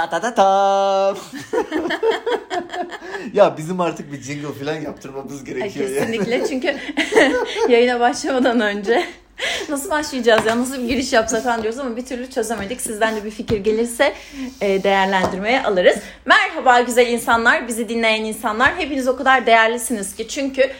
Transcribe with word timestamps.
Ta 0.00 0.08
ta 0.08 0.20
ta 0.20 0.34
ta. 0.34 1.14
ya 3.32 3.56
bizim 3.56 3.80
artık 3.80 4.12
bir 4.12 4.22
jingle 4.22 4.52
falan 4.52 4.74
yaptırmamız 4.74 5.44
gerekiyor. 5.44 5.88
Ay, 5.88 5.94
kesinlikle 5.94 6.34
ya. 6.34 6.46
çünkü 6.48 6.76
yayına 7.68 8.00
başlamadan 8.00 8.60
önce 8.60 9.06
nasıl 9.68 9.90
başlayacağız 9.90 10.46
ya 10.46 10.58
nasıl 10.58 10.82
bir 10.82 10.88
giriş 10.88 11.12
yapsak 11.12 11.42
falan 11.42 11.62
diyoruz 11.62 11.78
ama 11.78 11.96
bir 11.96 12.06
türlü 12.06 12.30
çözemedik. 12.30 12.80
Sizden 12.80 13.16
de 13.16 13.24
bir 13.24 13.30
fikir 13.30 13.58
gelirse 13.58 14.14
e, 14.60 14.82
değerlendirmeye 14.82 15.62
alırız. 15.62 15.96
Merhaba 16.24 16.80
güzel 16.80 17.06
insanlar, 17.06 17.68
bizi 17.68 17.88
dinleyen 17.88 18.24
insanlar. 18.24 18.76
Hepiniz 18.76 19.08
o 19.08 19.16
kadar 19.16 19.46
değerlisiniz 19.46 20.16
ki 20.16 20.28
çünkü 20.28 20.70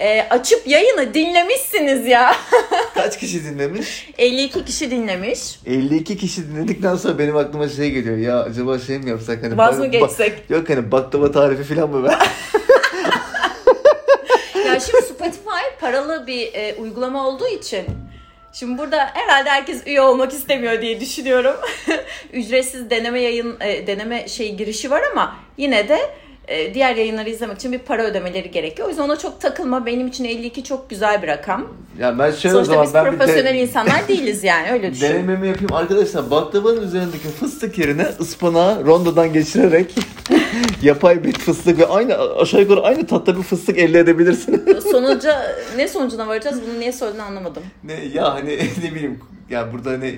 e, 0.00 0.20
açıp 0.30 0.66
yayını 0.66 1.14
dinlemişsiniz 1.14 2.06
ya. 2.06 2.36
Kaç 2.94 3.18
kişi 3.18 3.44
dinlemiş? 3.44 4.10
52 4.18 4.64
kişi 4.64 4.90
dinlemiş. 4.90 5.58
52 5.66 6.16
kişi 6.16 6.48
dinledikten 6.48 6.96
sonra 6.96 7.18
benim 7.18 7.36
aklıma 7.36 7.68
şey 7.68 7.90
geliyor. 7.90 8.16
Ya 8.16 8.42
acaba 8.42 8.78
şey 8.78 8.98
mi 8.98 9.10
yapsak? 9.10 9.42
Hani 9.42 9.58
Vaz 9.58 9.78
mı 9.78 9.86
geçsek? 9.86 10.32
Ba- 10.50 10.54
yok 10.54 10.70
hani 10.70 10.92
baklava 10.92 11.32
tarifi 11.32 11.74
falan 11.74 11.90
mı 11.90 12.08
ben? 12.08 12.18
ya 14.66 14.80
şimdi 14.80 15.02
Spotify 15.02 15.64
paralı 15.80 16.26
bir 16.26 16.54
e, 16.54 16.74
uygulama 16.78 17.28
olduğu 17.28 17.48
için 17.48 17.84
Şimdi 18.52 18.78
burada 18.78 19.10
herhalde 19.14 19.50
herkes 19.50 19.86
üye 19.86 20.00
olmak 20.00 20.32
istemiyor 20.32 20.82
diye 20.82 21.00
düşünüyorum. 21.00 21.56
Ücretsiz 22.32 22.90
deneme 22.90 23.20
yayın 23.20 23.56
e, 23.60 23.86
deneme 23.86 24.28
şey 24.28 24.54
girişi 24.54 24.90
var 24.90 25.02
ama 25.12 25.36
yine 25.56 25.88
de 25.88 25.98
e, 26.48 26.74
diğer 26.74 26.96
yayınları 26.96 27.30
izlemek 27.30 27.56
için 27.56 27.72
bir 27.72 27.78
para 27.78 28.02
ödemeleri 28.02 28.50
gerekiyor. 28.50 28.86
O 28.86 28.90
yüzden 28.90 29.02
ona 29.02 29.18
çok 29.18 29.40
takılma. 29.40 29.86
Benim 29.86 30.06
için 30.06 30.24
52 30.24 30.64
çok 30.64 30.90
güzel 30.90 31.22
bir 31.22 31.28
rakam. 31.28 31.66
Ya 31.98 32.18
ben 32.18 32.30
şöyle 32.30 32.54
Sonuçta 32.54 32.72
zaman 32.72 32.86
biz 32.86 32.94
ben 32.94 33.04
profesyonel 33.04 33.54
de, 33.54 33.58
insanlar 33.58 34.08
değiliz 34.08 34.44
yani 34.44 34.70
öyle 34.72 34.92
düşün. 34.92 35.08
Denememi 35.08 35.48
yapayım. 35.48 35.72
Arkadaşlar 35.72 36.30
baklavanın 36.30 36.82
üzerindeki 36.82 37.28
fıstık 37.28 37.78
yerine 37.78 38.06
ıspanağı 38.20 38.86
rondodan 38.86 39.32
geçirerek 39.32 39.94
yapay 40.82 41.24
bir 41.24 41.32
fıstık 41.32 41.78
ve 41.78 41.86
aynı 41.86 42.14
aşağı 42.14 42.60
yukarı 42.60 42.82
aynı 42.82 43.06
tatta 43.06 43.36
bir 43.36 43.42
fıstık 43.42 43.78
elde 43.78 43.98
edebilirsiniz. 43.98 44.84
Sonuca 44.90 45.56
ne 45.76 45.88
sonucuna 45.88 46.28
varacağız? 46.28 46.60
Bunu 46.66 46.80
niye 46.80 46.92
söylediğini 46.92 47.22
anlamadım. 47.26 47.62
Ne 47.84 47.94
ya 48.14 48.34
hani 48.34 48.58
ne 48.84 48.94
bileyim 48.94 49.20
ya 49.50 49.72
burada 49.72 49.90
hani 49.90 50.14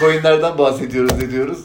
coinlerden 0.00 0.58
bahsediyoruz 0.58 1.22
ediyoruz. 1.22 1.58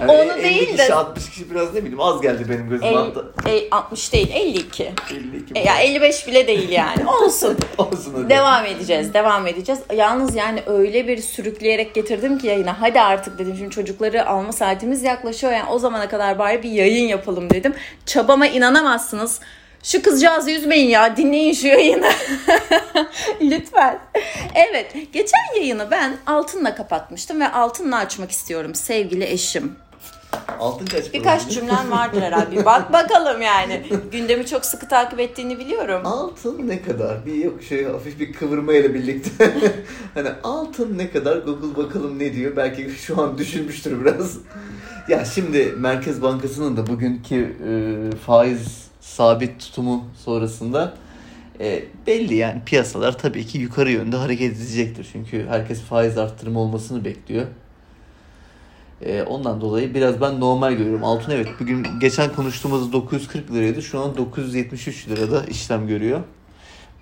Yani 0.00 0.12
Onu 0.12 0.32
50 0.32 0.42
değil 0.42 0.66
kişi, 0.66 0.78
de 0.78 0.94
60 0.94 1.30
kişi 1.30 1.50
biraz 1.50 1.74
ne 1.74 1.80
bileyim 1.80 2.00
az 2.00 2.20
geldi 2.20 2.46
benim 2.48 2.68
gözüme. 2.68 2.90
hatta. 2.90 3.50
E, 3.50 3.70
60 3.70 4.12
değil 4.12 4.30
52. 4.34 4.92
52 5.10 5.52
e, 5.54 5.60
ya 5.60 5.78
55 5.78 6.26
bile 6.26 6.46
değil 6.46 6.68
yani. 6.68 7.10
Olsun. 7.22 7.58
Olsun 7.78 8.14
hadi. 8.16 8.28
Devam 8.28 8.66
edeceğiz. 8.66 9.14
Devam 9.14 9.46
edeceğiz. 9.46 9.80
Yalnız 9.94 10.36
yani 10.36 10.62
öyle 10.66 11.08
bir 11.08 11.18
sürükleyerek 11.18 11.94
getirdim 11.94 12.38
ki 12.38 12.46
yayına. 12.46 12.80
Hadi 12.80 13.00
artık 13.00 13.38
dedim. 13.38 13.54
Şimdi 13.58 13.70
çocukları 13.70 14.26
alma 14.28 14.52
saatimiz 14.52 15.02
yaklaşıyor. 15.02 15.52
Yani 15.52 15.70
o 15.70 15.78
zamana 15.78 16.08
kadar 16.08 16.38
bari 16.38 16.62
bir 16.62 16.70
yayın 16.70 17.08
yapalım 17.08 17.50
dedim. 17.50 17.74
Çabama 18.06 18.46
inanamazsınız. 18.46 19.40
Şu 19.82 20.02
kızcağızı 20.02 20.50
üzmeyin 20.50 20.88
ya. 20.88 21.16
Dinleyin 21.16 21.52
şu 21.52 21.66
yayını. 21.66 22.10
Lütfen. 23.40 23.98
Evet. 24.54 24.94
Geçen 25.12 25.56
yayını 25.56 25.90
ben 25.90 26.16
altınla 26.26 26.74
kapatmıştım 26.74 27.40
ve 27.40 27.52
altınla 27.52 27.96
açmak 27.96 28.30
istiyorum 28.30 28.74
sevgili 28.74 29.24
eşim. 29.24 29.76
Altın 30.58 30.86
kaç 30.86 31.14
Birkaç 31.14 31.48
cümlen 31.48 31.90
vardır 31.90 32.22
herhalde. 32.22 32.56
Bir 32.56 32.64
bak 32.64 32.92
bakalım 32.92 33.42
yani. 33.42 33.82
Gündemi 34.12 34.46
çok 34.46 34.64
sıkı 34.64 34.88
takip 34.88 35.20
ettiğini 35.20 35.58
biliyorum. 35.58 36.06
Altın 36.06 36.68
ne 36.68 36.82
kadar? 36.82 37.26
Bir 37.26 37.34
yok 37.34 37.62
şey 37.62 37.84
hafif 37.84 38.20
bir 38.20 38.32
kıvırma 38.32 38.72
ile 38.72 38.94
birlikte. 38.94 39.54
hani 40.14 40.28
altın 40.42 40.98
ne 40.98 41.10
kadar? 41.10 41.36
Google 41.36 41.84
bakalım 41.84 42.18
ne 42.18 42.34
diyor? 42.34 42.56
Belki 42.56 42.90
şu 42.90 43.22
an 43.22 43.38
düşünmüştür 43.38 44.04
biraz. 44.04 44.38
ya 45.08 45.24
şimdi 45.24 45.74
Merkez 45.76 46.22
Bankası'nın 46.22 46.76
da 46.76 46.86
bugünkü 46.86 47.56
e, 47.68 47.70
faiz 48.16 48.87
sabit 49.18 49.60
tutumu 49.60 50.04
sonrasında 50.24 50.94
e, 51.60 51.84
belli 52.06 52.34
yani 52.34 52.62
piyasalar 52.66 53.18
tabii 53.18 53.46
ki 53.46 53.58
yukarı 53.58 53.90
yönde 53.90 54.16
hareket 54.16 54.56
edecektir. 54.56 55.08
Çünkü 55.12 55.46
herkes 55.48 55.80
faiz 55.80 56.18
arttırma 56.18 56.60
olmasını 56.60 57.04
bekliyor. 57.04 57.46
E, 59.02 59.22
ondan 59.22 59.60
dolayı 59.60 59.94
biraz 59.94 60.20
ben 60.20 60.40
normal 60.40 60.72
görüyorum. 60.72 61.04
Altın 61.04 61.32
evet 61.32 61.48
bugün 61.60 61.86
geçen 62.00 62.32
konuştuğumuzda 62.32 62.92
940 62.92 63.52
liraydı. 63.52 63.82
Şu 63.82 64.00
an 64.00 64.16
973 64.16 65.08
lirada 65.08 65.44
işlem 65.44 65.86
görüyor. 65.86 66.20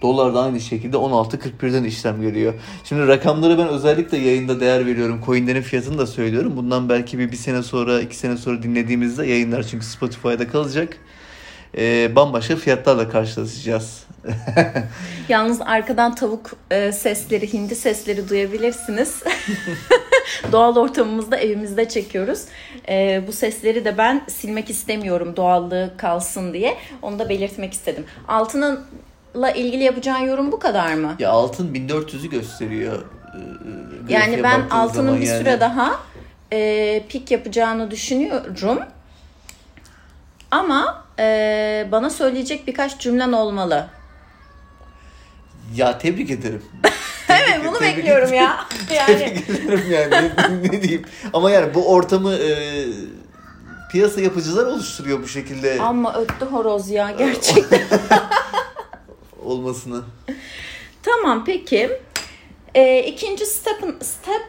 Dolar 0.02 0.34
da 0.34 0.42
aynı 0.42 0.60
şekilde 0.60 0.96
16.41'den 0.96 1.84
işlem 1.84 2.20
görüyor. 2.20 2.54
Şimdi 2.84 3.08
rakamları 3.08 3.58
ben 3.58 3.68
özellikle 3.68 4.18
yayında 4.18 4.60
değer 4.60 4.86
veriyorum. 4.86 5.20
Coinlerin 5.26 5.62
fiyatını 5.62 5.98
da 5.98 6.06
söylüyorum. 6.06 6.56
Bundan 6.56 6.88
belki 6.88 7.18
bir, 7.18 7.32
bir 7.32 7.36
sene 7.36 7.62
sonra, 7.62 8.00
iki 8.00 8.16
sene 8.16 8.36
sonra 8.36 8.62
dinlediğimizde 8.62 9.26
yayınlar 9.26 9.62
çünkü 9.62 9.86
Spotify'da 9.86 10.48
kalacak. 10.48 10.98
Ee, 11.76 12.16
bambaşka 12.16 12.56
fiyatlarla 12.56 13.08
karşılaşacağız. 13.08 14.06
Yalnız 15.28 15.60
arkadan 15.60 16.14
tavuk 16.14 16.50
e, 16.70 16.92
sesleri, 16.92 17.52
hindi 17.52 17.74
sesleri 17.74 18.28
duyabilirsiniz. 18.28 19.22
Doğal 20.52 20.76
ortamımızda 20.76 21.36
evimizde 21.36 21.88
çekiyoruz. 21.88 22.40
E, 22.88 23.24
bu 23.26 23.32
sesleri 23.32 23.84
de 23.84 23.98
ben 23.98 24.22
silmek 24.28 24.70
istemiyorum 24.70 25.36
doğallığı 25.36 25.90
kalsın 25.96 26.52
diye. 26.52 26.76
Onu 27.02 27.18
da 27.18 27.28
belirtmek 27.28 27.72
istedim. 27.72 28.04
Altınınla 28.28 29.50
ilgili 29.54 29.82
yapacağın 29.82 30.24
yorum 30.24 30.52
bu 30.52 30.58
kadar 30.58 30.94
mı? 30.94 31.16
Ya 31.18 31.30
altın 31.30 31.74
1400'ü 31.74 32.30
gösteriyor. 32.30 33.02
E, 34.08 34.12
yani 34.12 34.42
ben 34.42 34.68
altının 34.70 35.20
bir 35.20 35.26
yani. 35.26 35.38
süre 35.38 35.60
daha 35.60 36.00
e, 36.52 37.04
pik 37.08 37.30
yapacağını 37.30 37.90
düşünüyorum. 37.90 38.78
Ama 40.50 41.05
e, 41.18 41.88
bana 41.92 42.10
söyleyecek 42.10 42.66
birkaç 42.66 43.00
cümlen 43.00 43.32
olmalı. 43.32 43.88
Ya 45.74 45.98
tebrik 45.98 46.30
ederim. 46.30 46.62
evet 47.28 47.60
bunu 47.66 47.78
tebrik 47.78 47.96
bekliyorum 47.96 48.28
ederim. 48.28 48.42
ya. 48.42 48.66
Yani. 48.94 49.18
tebrik 49.18 49.50
ederim 49.50 49.84
yani 49.90 50.10
ne, 50.10 50.72
ne 50.72 50.82
diyeyim. 50.82 51.04
Ama 51.32 51.50
yani 51.50 51.74
bu 51.74 51.92
ortamı 51.92 52.34
e, 52.34 52.84
piyasa 53.92 54.20
yapıcılar 54.20 54.66
oluşturuyor 54.66 55.22
bu 55.22 55.28
şekilde. 55.28 55.80
Ama 55.80 56.14
öttü 56.14 56.44
horoz 56.44 56.90
ya 56.90 57.10
gerçekten. 57.10 57.80
Olmasını. 59.44 60.02
Tamam 61.02 61.44
peki. 61.44 62.00
E, 62.74 62.98
ikinci 63.02 63.46
step, 63.46 63.80
step 64.02 64.42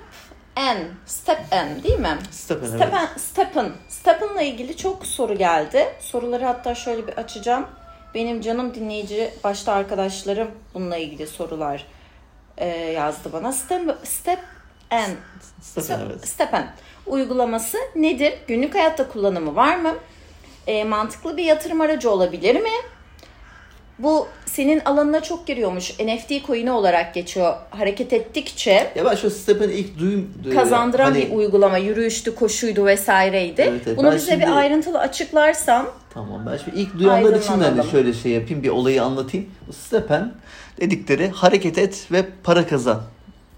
N. 0.57 0.88
Step 1.05 1.39
N 1.51 1.84
değil 1.84 1.99
mi? 1.99 2.17
Step 2.31 2.61
N. 2.63 2.67
Step 2.67 2.94
N. 2.94 3.09
Step'in. 3.17 3.73
Step'in'la 4.07 4.41
ilgili 4.41 4.78
çok 4.78 5.06
soru 5.06 5.38
geldi. 5.38 5.88
Soruları 6.00 6.45
hatta 6.45 6.75
şöyle 6.75 7.07
bir 7.07 7.13
açacağım. 7.13 7.66
Benim 8.16 8.41
canım 8.41 8.73
dinleyici 8.73 9.34
başta 9.44 9.73
arkadaşlarım 9.73 10.47
bununla 10.73 10.97
ilgili 10.97 11.28
sorular 11.28 11.85
e, 12.57 12.67
yazdı 12.67 13.34
bana. 13.34 13.51
Step, 13.51 13.97
step 14.03 14.40
N. 14.91 15.07
Step, 15.62 16.00
evet. 16.09 16.28
step 16.28 16.53
N. 16.53 16.67
Uygulaması 17.06 17.78
nedir? 17.96 18.34
Günlük 18.47 18.75
hayatta 18.75 19.09
kullanımı 19.09 19.56
var 19.56 19.75
mı? 19.75 19.96
E, 20.67 20.84
mantıklı 20.84 21.38
bir 21.38 21.44
yatırım 21.44 21.81
aracı 21.81 22.12
olabilir 22.12 22.56
mi? 22.56 22.69
Bu 24.00 24.28
senin 24.46 24.80
alanına 24.80 25.22
çok 25.22 25.47
giriyormuş. 25.47 26.00
NFT 26.00 26.47
coin'i 26.47 26.72
olarak 26.72 27.13
geçiyor. 27.13 27.56
Hareket 27.69 28.13
ettikçe 28.13 28.91
ya 28.96 29.06
ben 29.06 29.16
şu 29.16 29.30
Step'in 29.30 29.69
ilk 29.69 30.00
duyum 30.00 30.34
kazandıran 30.53 31.06
hani... 31.06 31.18
bir 31.18 31.31
uygulama. 31.31 31.78
Yürüyüştü, 31.78 32.35
koşuydu 32.35 32.85
vesaireydi. 32.85 33.62
Evet, 33.62 33.81
evet. 33.88 33.97
Bunu 33.97 34.08
ben 34.08 34.16
bize 34.16 34.31
şimdi... 34.31 34.46
bir 34.46 34.58
ayrıntılı 34.58 35.00
açıklarsan. 35.00 35.88
Tamam 36.13 36.46
ben 36.52 36.58
şimdi 36.58 36.80
ilk 36.80 37.00
duyanlar 37.00 37.34
için 37.40 37.59
de 37.59 37.84
şöyle 37.91 38.13
şey 38.13 38.31
yapayım. 38.31 38.63
Bir 38.63 38.69
olayı 38.69 39.03
anlatayım. 39.03 39.46
Step'en 39.72 40.34
dedikleri 40.81 41.29
hareket 41.29 41.78
et 41.78 42.08
ve 42.12 42.25
para 42.44 42.68
kazan. 42.68 43.02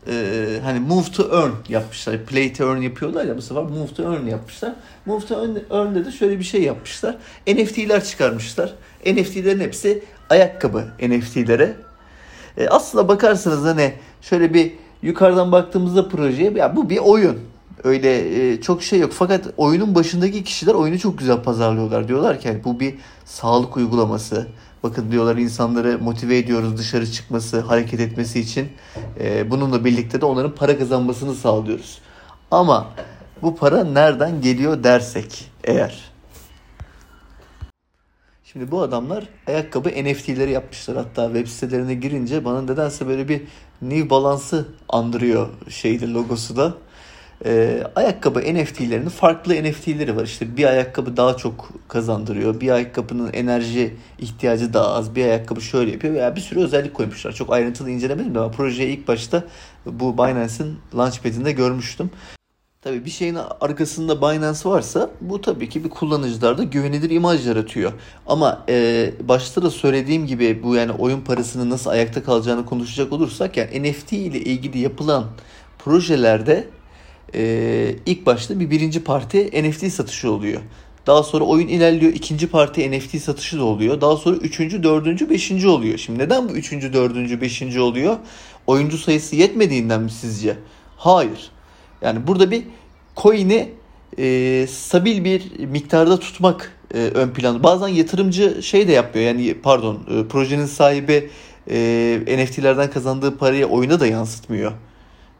Ee, 0.07 0.59
hani 0.63 0.79
move 0.79 1.05
to 1.15 1.37
earn 1.37 1.51
yapmışlar. 1.69 2.25
Play 2.25 2.53
to 2.53 2.69
earn 2.69 2.81
yapıyorlar 2.81 3.25
ya 3.25 3.37
bu 3.37 3.41
sefer 3.41 3.63
move 3.63 3.93
to 3.95 4.03
earn 4.03 4.27
yapmışlar. 4.27 4.73
Move 5.05 5.25
to 5.25 5.41
earn, 5.41 5.57
earn'de 5.71 6.05
de 6.05 6.11
şöyle 6.11 6.39
bir 6.39 6.43
şey 6.43 6.61
yapmışlar. 6.61 7.17
NFT'ler 7.47 8.03
çıkarmışlar. 8.03 8.73
NFT'lerin 9.05 9.59
hepsi 9.59 10.03
ayakkabı 10.29 10.85
NFT'lere. 11.01 11.75
E, 12.57 12.67
aslına 12.67 13.07
bakarsanız 13.07 13.65
hani 13.65 13.93
şöyle 14.21 14.53
bir 14.53 14.73
yukarıdan 15.01 15.51
baktığımızda 15.51 16.09
projeye 16.09 16.51
ya 16.51 16.75
bu 16.75 16.89
bir 16.89 16.97
oyun. 16.97 17.39
Öyle 17.83 18.51
e, 18.51 18.61
çok 18.61 18.83
şey 18.83 18.99
yok. 18.99 19.11
Fakat 19.13 19.45
oyunun 19.57 19.95
başındaki 19.95 20.43
kişiler 20.43 20.73
oyunu 20.73 20.99
çok 20.99 21.17
güzel 21.17 21.43
pazarlıyorlar. 21.43 22.07
Diyorlar 22.07 22.39
ki 22.39 22.47
yani 22.47 22.63
bu 22.63 22.79
bir 22.79 22.95
sağlık 23.25 23.77
uygulaması. 23.77 24.47
Bakın 24.83 25.11
diyorlar 25.11 25.37
insanları 25.37 25.99
motive 25.99 26.37
ediyoruz 26.37 26.77
dışarı 26.77 27.11
çıkması, 27.11 27.59
hareket 27.59 27.99
etmesi 27.99 28.39
için. 28.39 28.67
E, 29.19 29.51
bununla 29.51 29.85
birlikte 29.85 30.21
de 30.21 30.25
onların 30.25 30.55
para 30.55 30.77
kazanmasını 30.77 31.35
sağlıyoruz. 31.35 31.99
Ama 32.51 32.87
bu 33.41 33.55
para 33.55 33.83
nereden 33.83 34.41
geliyor 34.41 34.83
dersek 34.83 35.51
eğer 35.63 36.08
Şimdi 38.53 38.71
bu 38.71 38.81
adamlar 38.81 39.23
ayakkabı 39.47 39.89
NFT'leri 39.89 40.51
yapmışlar. 40.51 40.97
Hatta 40.97 41.25
web 41.25 41.47
sitelerine 41.47 41.93
girince 41.93 42.45
bana 42.45 42.61
nedense 42.61 43.07
böyle 43.07 43.27
bir 43.29 43.41
New 43.81 44.09
Balance'ı 44.09 44.65
andırıyor 44.89 45.49
şeydi 45.69 46.13
logosu 46.13 46.57
da. 46.57 46.73
e, 47.45 47.83
ayakkabı 47.95 48.39
NFT'lerinin 48.39 49.09
farklı 49.09 49.53
NFT'leri 49.53 50.15
var. 50.15 50.23
İşte 50.23 50.57
bir 50.57 50.65
ayakkabı 50.65 51.17
daha 51.17 51.37
çok 51.37 51.69
kazandırıyor. 51.87 52.61
Bir 52.61 52.69
ayakkabının 52.69 53.33
enerji 53.33 53.95
ihtiyacı 54.19 54.73
daha 54.73 54.93
az. 54.93 55.15
Bir 55.15 55.23
ayakkabı 55.23 55.61
şöyle 55.61 55.91
yapıyor 55.91 56.13
veya 56.13 56.35
bir 56.35 56.41
sürü 56.41 56.59
özellik 56.59 56.93
koymuşlar. 56.93 57.31
Çok 57.31 57.53
ayrıntılı 57.53 57.89
incelemedim 57.89 58.37
ama 58.37 58.51
projeyi 58.51 58.97
ilk 58.97 59.07
başta 59.07 59.43
bu 59.85 60.17
Binance'in 60.17 60.79
Launchpad'inde 60.95 61.51
görmüştüm. 61.51 62.11
Tabii 62.81 63.05
bir 63.05 63.09
şeyin 63.09 63.37
arkasında 63.61 64.21
Binance 64.21 64.59
varsa 64.69 65.11
bu 65.21 65.41
tabii 65.41 65.69
ki 65.69 65.83
bir 65.83 65.89
kullanıcılarda 65.89 66.63
güvenilir 66.63 67.09
imaj 67.09 67.47
yaratıyor. 67.47 67.93
Ama 68.27 68.65
e, 68.69 69.11
başta 69.23 69.61
da 69.63 69.69
söylediğim 69.69 70.27
gibi 70.27 70.63
bu 70.63 70.75
yani 70.75 70.91
oyun 70.91 71.21
parasının 71.21 71.69
nasıl 71.69 71.89
ayakta 71.89 72.23
kalacağını 72.23 72.65
konuşacak 72.65 73.13
olursak 73.13 73.57
yani 73.57 73.91
NFT 73.91 74.13
ile 74.13 74.39
ilgili 74.39 74.79
yapılan 74.79 75.25
projelerde 75.79 76.67
e, 77.35 77.95
ilk 78.05 78.25
başta 78.25 78.59
bir 78.59 78.69
birinci 78.69 79.03
parti 79.03 79.63
NFT 79.63 79.91
satışı 79.91 80.31
oluyor. 80.31 80.61
Daha 81.07 81.23
sonra 81.23 81.43
oyun 81.43 81.67
ilerliyor. 81.67 82.13
ikinci 82.13 82.47
parti 82.47 82.91
NFT 82.91 83.21
satışı 83.21 83.57
da 83.57 83.63
oluyor. 83.63 84.01
Daha 84.01 84.17
sonra 84.17 84.35
üçüncü, 84.37 84.83
dördüncü, 84.83 85.29
beşinci 85.29 85.67
oluyor. 85.67 85.97
Şimdi 85.97 86.19
neden 86.19 86.49
bu 86.49 86.53
üçüncü, 86.53 86.93
dördüncü, 86.93 87.41
beşinci 87.41 87.79
oluyor? 87.79 88.17
Oyuncu 88.67 88.97
sayısı 88.97 89.35
yetmediğinden 89.35 90.01
mi 90.01 90.11
sizce? 90.11 90.57
Hayır. 90.97 91.51
Yani 92.01 92.27
burada 92.27 92.51
bir 92.51 92.63
coin'i 93.17 93.69
e, 94.17 94.67
stabil 94.67 95.23
bir 95.23 95.65
miktarda 95.65 96.19
tutmak 96.19 96.75
e, 96.93 96.97
ön 96.97 97.29
planda. 97.29 97.63
Bazen 97.63 97.87
yatırımcı 97.87 98.63
şey 98.63 98.87
de 98.87 98.91
yapıyor. 98.91 99.25
Yani 99.25 99.53
pardon 99.63 99.99
e, 100.09 100.27
projenin 100.27 100.65
sahibi 100.65 101.29
e, 101.69 102.37
NFT'lerden 102.37 102.89
kazandığı 102.89 103.37
parayı 103.37 103.65
oyuna 103.65 103.99
da 103.99 104.07
yansıtmıyor. 104.07 104.71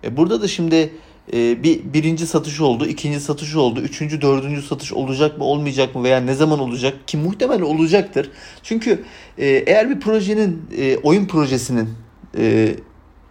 E, 0.04 0.18
burada 0.18 0.42
da 0.42 0.48
şimdi 0.48 0.94
e, 1.34 1.64
bir 1.64 1.94
birinci 1.94 2.28
satış 2.28 2.62
oldu, 2.62 2.86
ikinci 2.86 3.20
satış 3.20 3.56
oldu, 3.56 3.82
üçüncü, 3.82 4.22
dördüncü 4.22 4.62
satış 4.62 4.94
olacak 4.94 5.38
mı, 5.38 5.44
olmayacak 5.44 5.96
mı 5.96 6.04
veya 6.04 6.20
ne 6.20 6.34
zaman 6.34 6.60
olacak 6.60 7.08
ki 7.08 7.18
muhtemelen 7.18 7.62
olacaktır. 7.62 8.32
Çünkü 8.64 9.04
e, 9.38 9.48
eğer 9.48 9.90
bir 9.90 10.00
projenin, 10.00 10.62
e, 10.78 10.98
oyun 10.98 11.26
projesinin 11.26 11.90
e, 12.38 12.76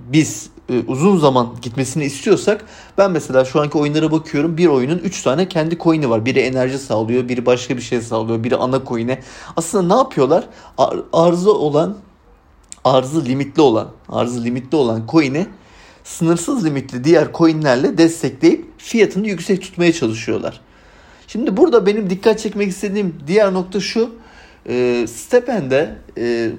biz 0.00 0.50
e, 0.69 0.83
uzun 0.87 1.19
zaman 1.19 1.56
gitmesini 1.62 2.05
istiyorsak 2.05 2.65
ben 2.99 3.11
mesela 3.11 3.45
şu 3.45 3.61
anki 3.61 3.79
oyunlara 3.79 4.12
bakıyorum. 4.12 4.56
Bir 4.56 4.67
oyunun 4.67 4.99
3 4.99 5.23
tane 5.23 5.49
kendi 5.49 5.79
coin'i 5.79 6.11
var. 6.11 6.25
Biri 6.25 6.39
enerji 6.39 6.79
sağlıyor, 6.79 7.29
biri 7.29 7.47
başka 7.47 7.77
bir 7.77 7.83
şey 7.83 8.00
sağlıyor, 8.00 8.45
biri 8.45 8.56
ana 8.56 8.85
coin'e. 8.85 9.21
Aslında 9.56 9.95
ne 9.95 10.00
yapıyorlar? 10.00 10.45
Ar- 10.79 11.03
arzı 11.12 11.55
olan, 11.55 11.97
arzı 12.85 13.25
limitli 13.25 13.62
olan, 13.62 13.89
arzı 14.09 14.45
limitli 14.45 14.77
olan 14.77 15.03
coin'i 15.09 15.47
sınırsız 16.05 16.65
limitli 16.65 17.05
diğer 17.05 17.33
coin'lerle 17.33 17.99
destekleyip 17.99 18.65
fiyatını 18.79 19.29
yüksek 19.29 19.62
tutmaya 19.62 19.93
çalışıyorlar. 19.93 20.61
Şimdi 21.27 21.56
burada 21.56 21.87
benim 21.87 22.11
dikkat 22.11 22.39
çekmek 22.39 22.69
istediğim 22.69 23.15
diğer 23.27 23.55
nokta 23.55 23.81
şu. 23.81 24.15
E, 24.69 25.06
Stepen'de 25.09 25.99
e, 26.19 26.51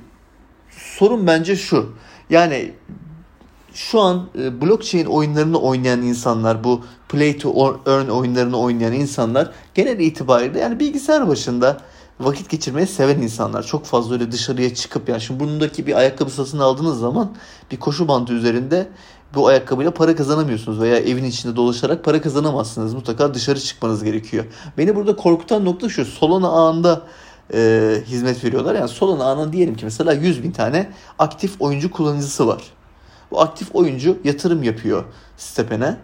sorun 0.69 1.27
bence 1.27 1.56
şu. 1.56 1.94
Yani 2.30 2.71
şu 3.74 4.00
an 4.00 4.25
e, 4.39 4.62
blockchain 4.62 5.06
oyunlarını 5.06 5.60
oynayan 5.60 6.01
insanlar, 6.01 6.63
bu 6.63 6.81
play 7.10 7.38
to 7.38 7.80
earn 7.86 8.07
oyunlarını 8.07 8.57
oynayan 8.60 8.94
insanlar 8.94 9.51
genel 9.74 10.00
itibariyle 10.00 10.60
yani 10.60 10.80
bilgisayar 10.80 11.27
başında 11.27 11.77
vakit 12.19 12.50
geçirmeyi 12.50 12.88
seven 12.88 13.18
insanlar. 13.21 13.63
Çok 13.63 13.86
fazla 13.86 14.13
öyle 14.13 14.31
dışarıya 14.31 14.75
çıkıp 14.75 15.10
yani 15.10 15.21
şimdi 15.21 15.39
bundaki 15.39 15.88
bir 15.88 15.95
ayakkabı 15.95 16.30
satın 16.30 16.60
aldığınız 16.60 17.00
zaman 17.00 17.31
bir 17.71 17.77
koşu 17.77 18.07
bandı 18.07 18.33
üzerinde 18.33 18.88
bu 19.36 19.48
ayakkabıyla 19.48 19.92
para 19.92 20.16
kazanamıyorsunuz 20.16 20.80
veya 20.80 20.98
evin 20.98 21.24
içinde 21.24 21.56
dolaşarak 21.56 22.04
para 22.04 22.21
kazanamazsınız. 22.21 22.94
Mutlaka 22.94 23.33
dışarı 23.33 23.60
çıkmanız 23.60 24.04
gerekiyor. 24.04 24.45
Beni 24.77 24.95
burada 24.95 25.16
korkutan 25.16 25.66
nokta 25.66 25.89
şu. 25.89 26.06
Solana 26.06 26.48
ağında 26.48 27.01
e, 27.54 27.94
hizmet 28.06 28.44
veriyorlar. 28.44 28.75
Yani 28.75 28.88
Solana 28.88 29.24
ağının 29.24 29.54
diyelim 29.54 29.75
ki 29.75 29.86
mesela 29.86 30.13
100 30.13 30.44
bin 30.44 30.51
tane 30.51 30.92
aktif 31.19 31.62
oyuncu 31.62 31.92
kullanıcısı 31.92 32.48
var. 32.48 32.62
Bu 33.31 33.41
aktif 33.41 33.75
oyuncu 33.75 34.17
yatırım 34.23 34.63
yapıyor 34.63 35.03
Stepen'e. 35.37 35.97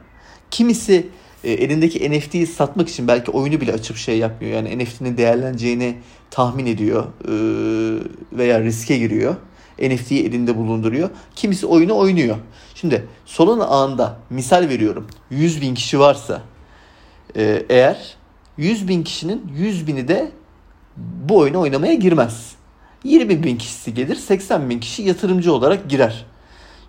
Kimisi 0.52 1.10
e, 1.44 1.52
elindeki 1.52 2.12
NFT'yi 2.12 2.48
satmak 2.48 2.90
için 2.90 3.08
belki 3.08 3.32
oyunu 3.32 3.62
bile 3.62 3.74
açıp 3.74 3.98
şey 3.98 4.18
yapmıyor. 4.18 4.54
Yani 4.54 4.84
NFT'nin 4.84 5.18
değerleneceğini 5.18 5.98
tahmin 6.32 6.66
ediyor 6.66 7.04
e, 7.04 7.34
veya 8.38 8.62
riske 8.62 8.98
giriyor. 8.98 9.36
NFT'yi 9.82 10.26
elinde 10.26 10.58
bulunduruyor. 10.58 11.10
Kimisi 11.36 11.66
oyunu 11.66 11.98
oynuyor. 11.98 12.38
Şimdi 12.76 13.08
Solana 13.26 13.66
ağında 13.66 14.18
misal 14.30 14.70
veriyorum 14.70 15.08
100 15.30 15.62
bin 15.62 15.76
kişi 15.76 16.00
varsa 16.00 16.42
e, 17.38 17.66
eğer 17.70 18.16
100 18.58 18.88
bin 18.88 19.04
kişinin 19.04 19.52
100 19.58 19.88
bini 19.88 20.08
de 20.08 20.32
bu 20.98 21.38
oyunu 21.38 21.60
oynamaya 21.60 21.94
girmez. 21.94 22.56
20 23.04 23.44
bin 23.44 23.58
kişisi 23.58 23.94
gelir 23.94 24.16
80 24.16 24.70
bin 24.70 24.80
kişi 24.80 25.04
yatırımcı 25.04 25.54
olarak 25.54 25.90
girer. 25.90 26.26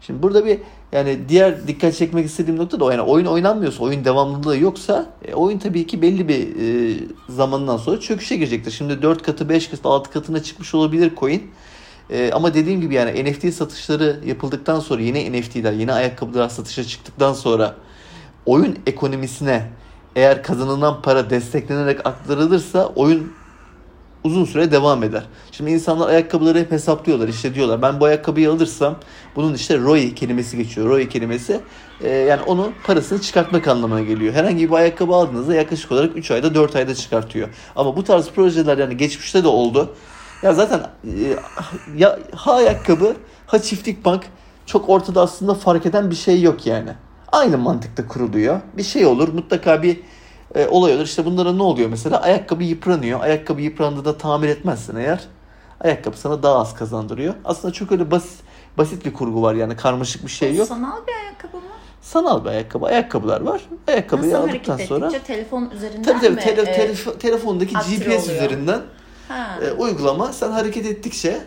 Şimdi 0.00 0.22
burada 0.22 0.46
bir 0.46 0.58
yani 0.92 1.18
diğer 1.28 1.68
dikkat 1.68 1.94
çekmek 1.94 2.26
istediğim 2.26 2.60
nokta 2.60 2.80
da 2.80 2.84
o 2.84 2.90
yani 2.90 3.00
oyun 3.00 3.26
oynanmıyorsa, 3.26 3.82
oyun 3.82 4.04
devamlılığı 4.04 4.58
yoksa 4.58 5.06
e, 5.24 5.34
oyun 5.34 5.58
tabii 5.58 5.86
ki 5.86 6.02
belli 6.02 6.28
bir 6.28 6.56
e, 6.56 6.98
zamandan 7.28 7.76
sonra 7.76 8.00
çöküşe 8.00 8.36
girecektir. 8.36 8.70
Şimdi 8.70 9.02
4 9.02 9.22
katı, 9.22 9.48
5 9.48 9.68
katı, 9.68 9.88
6 9.88 10.10
katına 10.10 10.42
çıkmış 10.42 10.74
olabilir 10.74 11.12
coin. 11.20 11.50
E, 12.10 12.30
ama 12.32 12.54
dediğim 12.54 12.80
gibi 12.80 12.94
yani 12.94 13.24
NFT 13.24 13.54
satışları 13.54 14.20
yapıldıktan 14.26 14.80
sonra 14.80 15.02
yeni 15.02 15.40
NFT'ler, 15.40 15.72
yeni 15.72 15.92
ayakkabılar 15.92 16.48
satışa 16.48 16.84
çıktıktan 16.84 17.32
sonra 17.32 17.74
oyun 18.46 18.78
ekonomisine 18.86 19.70
eğer 20.16 20.42
kazanılan 20.42 21.02
para 21.02 21.30
desteklenerek 21.30 22.06
aktarılırsa 22.06 22.86
oyun 22.86 23.32
uzun 24.26 24.44
süre 24.44 24.70
devam 24.70 25.02
eder. 25.02 25.22
Şimdi 25.52 25.70
insanlar 25.70 26.08
ayakkabıları 26.08 26.58
hep 26.58 26.72
hesaplıyorlar. 26.72 27.28
İşte 27.28 27.54
diyorlar 27.54 27.82
ben 27.82 28.00
bu 28.00 28.04
ayakkabıyı 28.04 28.50
alırsam 28.50 28.96
bunun 29.36 29.54
işte 29.54 29.78
ROI 29.78 30.14
kelimesi 30.14 30.56
geçiyor. 30.56 30.88
ROI 30.88 31.08
kelimesi 31.08 31.60
e, 32.00 32.08
yani 32.08 32.42
onun 32.42 32.72
parasını 32.86 33.20
çıkartmak 33.20 33.68
anlamına 33.68 34.00
geliyor. 34.00 34.34
Herhangi 34.34 34.68
bir 34.68 34.74
ayakkabı 34.74 35.14
aldığınızda 35.14 35.54
yaklaşık 35.54 35.92
olarak 35.92 36.16
3 36.16 36.30
ayda 36.30 36.54
4 36.54 36.76
ayda 36.76 36.94
çıkartıyor. 36.94 37.48
Ama 37.76 37.96
bu 37.96 38.04
tarz 38.04 38.28
projeler 38.30 38.78
yani 38.78 38.96
geçmişte 38.96 39.44
de 39.44 39.48
oldu. 39.48 39.94
Ya 40.42 40.54
zaten 40.54 40.80
e, 41.04 41.36
ya 41.96 42.18
ha 42.34 42.54
ayakkabı 42.54 43.16
ha 43.46 43.62
çiftlik 43.62 44.04
bank 44.04 44.24
çok 44.66 44.88
ortada 44.88 45.22
aslında 45.22 45.54
fark 45.54 45.86
eden 45.86 46.10
bir 46.10 46.16
şey 46.16 46.42
yok 46.42 46.66
yani. 46.66 46.90
Aynı 47.32 47.58
mantıkta 47.58 48.08
kuruluyor. 48.08 48.60
Bir 48.76 48.82
şey 48.82 49.06
olur 49.06 49.28
mutlaka 49.28 49.82
bir 49.82 50.00
e, 50.56 50.66
olay 50.68 50.94
olur. 50.96 51.04
İşte 51.04 51.24
bunlara 51.24 51.52
ne 51.52 51.62
oluyor 51.62 51.88
mesela? 51.88 52.20
Ayakkabı 52.22 52.64
yıpranıyor. 52.64 53.20
Ayakkabı 53.20 53.60
yıprandığında 53.62 54.18
tamir 54.18 54.48
etmezsen 54.48 54.96
eğer 54.96 55.20
ayakkabı 55.80 56.16
sana 56.16 56.42
daha 56.42 56.58
az 56.58 56.74
kazandırıyor. 56.74 57.34
Aslında 57.44 57.72
çok 57.72 57.92
öyle 57.92 58.10
basit 58.10 58.40
basit 58.78 59.04
bir 59.06 59.12
kurgu 59.12 59.42
var 59.42 59.54
yani 59.54 59.76
karmaşık 59.76 60.24
bir 60.24 60.30
şey 60.30 60.54
yok. 60.56 60.68
Sanal 60.68 61.06
bir 61.06 61.12
ayakkabı 61.24 61.56
mı? 61.56 61.62
Sanal 62.02 62.44
bir 62.44 62.48
ayakkabı. 62.50 62.86
Ayakkabılar 62.86 63.40
var. 63.40 63.60
Ayakkabıyı 63.88 64.32
Nasıl 64.32 64.48
aldıktan 64.48 64.76
sonra 64.76 65.10
telefon 65.26 65.70
üzerinden 65.70 66.02
tabii 66.02 66.20
tabii 66.20 66.34
mi? 66.34 66.40
tele, 66.40 66.62
e, 66.62 66.64
telefo- 66.92 67.18
telefondaki 67.18 67.74
GPS 67.74 68.24
oluyor? 68.24 68.36
üzerinden 68.36 68.80
ha, 69.28 69.58
e, 69.62 69.72
uygulama 69.72 70.32
sen 70.32 70.50
hareket 70.50 70.86
ettikçe 70.86 71.40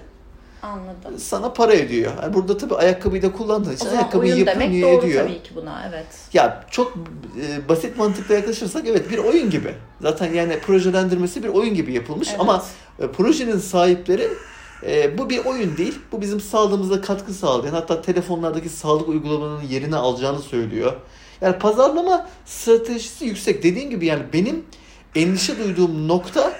anladım. 0.61 1.17
sana 1.17 1.53
para 1.53 1.71
ödüyor. 1.73 2.11
Yani 2.23 2.33
burada 2.33 2.57
tabii 2.57 2.75
ayakkabıyı 2.75 3.21
da 3.21 3.31
kullandığın 3.31 3.73
için 3.73 3.87
ayakkabıyı 3.87 4.35
demek 4.35 4.47
yıpranıyor 4.47 4.91
doğru 4.91 5.07
ediyor. 5.07 5.23
tabii 5.27 5.43
ki 5.43 5.55
buna 5.55 5.85
evet. 5.89 6.05
Ya 6.33 6.65
çok 6.71 6.93
e, 7.41 7.69
basit 7.69 7.97
mantıkla 7.97 8.35
yaklaşırsak 8.35 8.87
evet 8.87 9.11
bir 9.11 9.17
oyun 9.17 9.49
gibi. 9.49 9.73
Zaten 10.01 10.33
yani 10.33 10.59
projelendirmesi 10.59 11.43
bir 11.43 11.49
oyun 11.49 11.73
gibi 11.73 11.93
yapılmış 11.93 12.27
Evet. 12.29 12.39
ama 12.39 12.63
e, 12.99 13.07
projenin 13.07 13.57
sahipleri 13.57 14.27
e, 14.85 15.17
bu 15.17 15.29
bir 15.29 15.45
oyun 15.45 15.77
değil. 15.77 15.99
Bu 16.11 16.21
bizim 16.21 16.39
sağlığımıza 16.39 17.01
katkı 17.01 17.33
sağlayan 17.33 17.73
hatta 17.73 18.01
telefonlardaki 18.01 18.69
sağlık 18.69 19.07
uygulamanın 19.07 19.61
yerini 19.61 19.95
alacağını 19.95 20.39
söylüyor. 20.39 20.93
Yani 21.41 21.57
pazarlama 21.59 22.29
stratejisi 22.45 23.25
yüksek. 23.25 23.63
Dediğim 23.63 23.89
gibi 23.89 24.05
yani 24.05 24.23
benim 24.33 24.65
endişe 25.15 25.59
duyduğum 25.59 26.07
nokta 26.07 26.53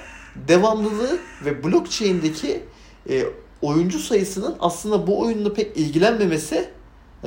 devamlılığı 0.48 1.18
ve 1.46 1.64
blockchain'deki 1.64 2.64
e, 3.10 3.24
oyuncu 3.62 4.00
sayısının 4.00 4.56
aslında 4.60 5.08
bu 5.08 5.20
oyunla 5.20 5.54
pek 5.54 5.78
ilgilenmemesi. 5.78 6.70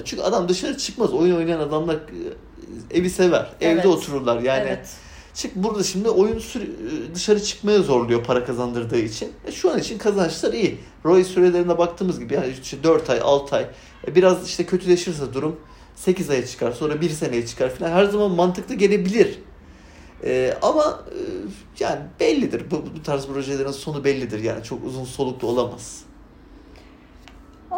Çünkü 0.04 0.22
adam 0.22 0.48
dışarı 0.48 0.78
çıkmaz. 0.78 1.12
Oyun 1.12 1.36
oynayan 1.36 1.60
adamlar 1.60 1.94
e, 1.94 2.98
evi 2.98 3.10
sever. 3.10 3.52
Evde 3.60 3.72
Evet. 3.72 3.86
otururlar. 3.86 4.40
Yani 4.40 4.64
evet. 4.68 4.88
çık 5.34 5.56
burada 5.56 5.84
şimdi 5.84 6.10
oyun 6.10 6.36
e, 6.36 7.14
dışarı 7.14 7.42
çıkmaya 7.42 7.82
zorluyor 7.82 8.24
para 8.24 8.44
kazandırdığı 8.44 8.98
için. 8.98 9.32
E 9.46 9.52
şu 9.52 9.72
an 9.72 9.78
için 9.78 9.98
kazançlar 9.98 10.52
iyi. 10.52 10.78
ROI 11.04 11.24
sürelerine 11.24 11.78
baktığımız 11.78 12.20
gibi 12.20 12.34
yani 12.34 12.54
işte 12.62 12.82
4 12.82 13.10
ay, 13.10 13.20
6 13.22 13.56
ay. 13.56 13.66
E 14.08 14.14
biraz 14.14 14.48
işte 14.48 14.66
kötüleşirse 14.66 15.34
durum 15.34 15.60
8 15.96 16.30
aya 16.30 16.46
çıkar. 16.46 16.72
Sonra 16.72 17.00
1 17.00 17.10
seneye 17.10 17.46
çıkar 17.46 17.70
falan. 17.70 17.90
Her 17.90 18.04
zaman 18.04 18.30
mantıklı 18.30 18.74
gelebilir. 18.74 19.38
E, 20.24 20.54
ama 20.62 21.04
e, 21.10 21.20
yani 21.80 22.00
bellidir. 22.20 22.70
Bu, 22.70 22.84
bu 22.96 23.02
tarz 23.02 23.26
projelerin 23.26 23.70
sonu 23.70 24.04
bellidir. 24.04 24.38
Yani 24.38 24.64
çok 24.64 24.84
uzun 24.84 25.04
soluklu 25.04 25.48
olamaz. 25.48 26.04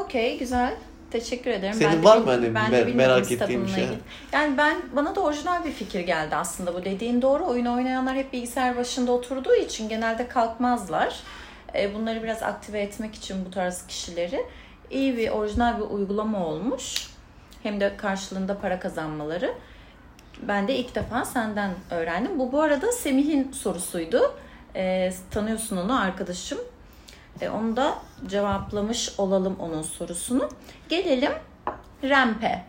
Okey 0.05 0.39
güzel. 0.39 0.75
Teşekkür 1.11 1.51
ederim. 1.51 1.75
Senin 1.75 1.93
Ben 1.93 2.03
de 2.03 2.05
var 2.05 2.17
mı 2.17 2.31
hani 2.31 2.55
ben 2.55 2.71
me- 2.73 2.95
merak 2.95 3.33
ettiğin 3.33 3.67
bir 3.67 3.71
şey? 3.73 3.89
Yani 4.33 4.57
ben 4.59 4.77
bana 4.97 5.15
da 5.15 5.21
orijinal 5.21 5.65
bir 5.65 5.71
fikir 5.73 6.01
geldi 6.01 6.37
aslında 6.37 6.75
bu 6.75 6.85
dediğin 6.85 7.23
doğru. 7.23 7.47
Oyun 7.47 7.67
oynayanlar 7.67 8.17
hep 8.17 8.33
bilgisayar 8.33 8.77
başında 8.77 9.13
oturduğu 9.13 9.55
için 9.55 9.89
genelde 9.89 10.29
kalkmazlar. 10.29 11.21
E, 11.75 11.95
Bunları 11.95 12.23
biraz 12.23 12.43
aktive 12.43 12.81
etmek 12.81 13.15
için 13.15 13.45
bu 13.47 13.51
tarz 13.51 13.87
kişileri 13.87 14.47
iyi 14.91 15.17
bir 15.17 15.29
orijinal 15.31 15.77
bir 15.79 15.85
uygulama 15.85 16.47
olmuş. 16.47 17.11
Hem 17.63 17.81
de 17.81 17.97
karşılığında 17.97 18.59
para 18.59 18.81
kazanmaları. 18.81 19.55
Ben 20.43 20.69
de 20.69 20.77
ilk 20.77 20.95
defa 20.95 21.25
senden 21.25 21.71
öğrendim. 21.91 22.39
Bu 22.39 22.53
bu 22.53 22.61
arada 22.63 22.93
Semih'in 22.93 23.53
sorusuydu. 23.53 24.35
E, 24.77 25.13
tanıyorsun 25.31 25.77
onu 25.77 26.01
arkadaşım. 26.01 26.59
E, 27.41 27.49
onu 27.49 27.77
da 27.77 27.99
cevaplamış 28.27 29.13
olalım 29.19 29.57
onun 29.59 29.83
sorusunu. 29.83 30.49
Gelelim 30.89 31.33
Ramp'e. 32.03 32.65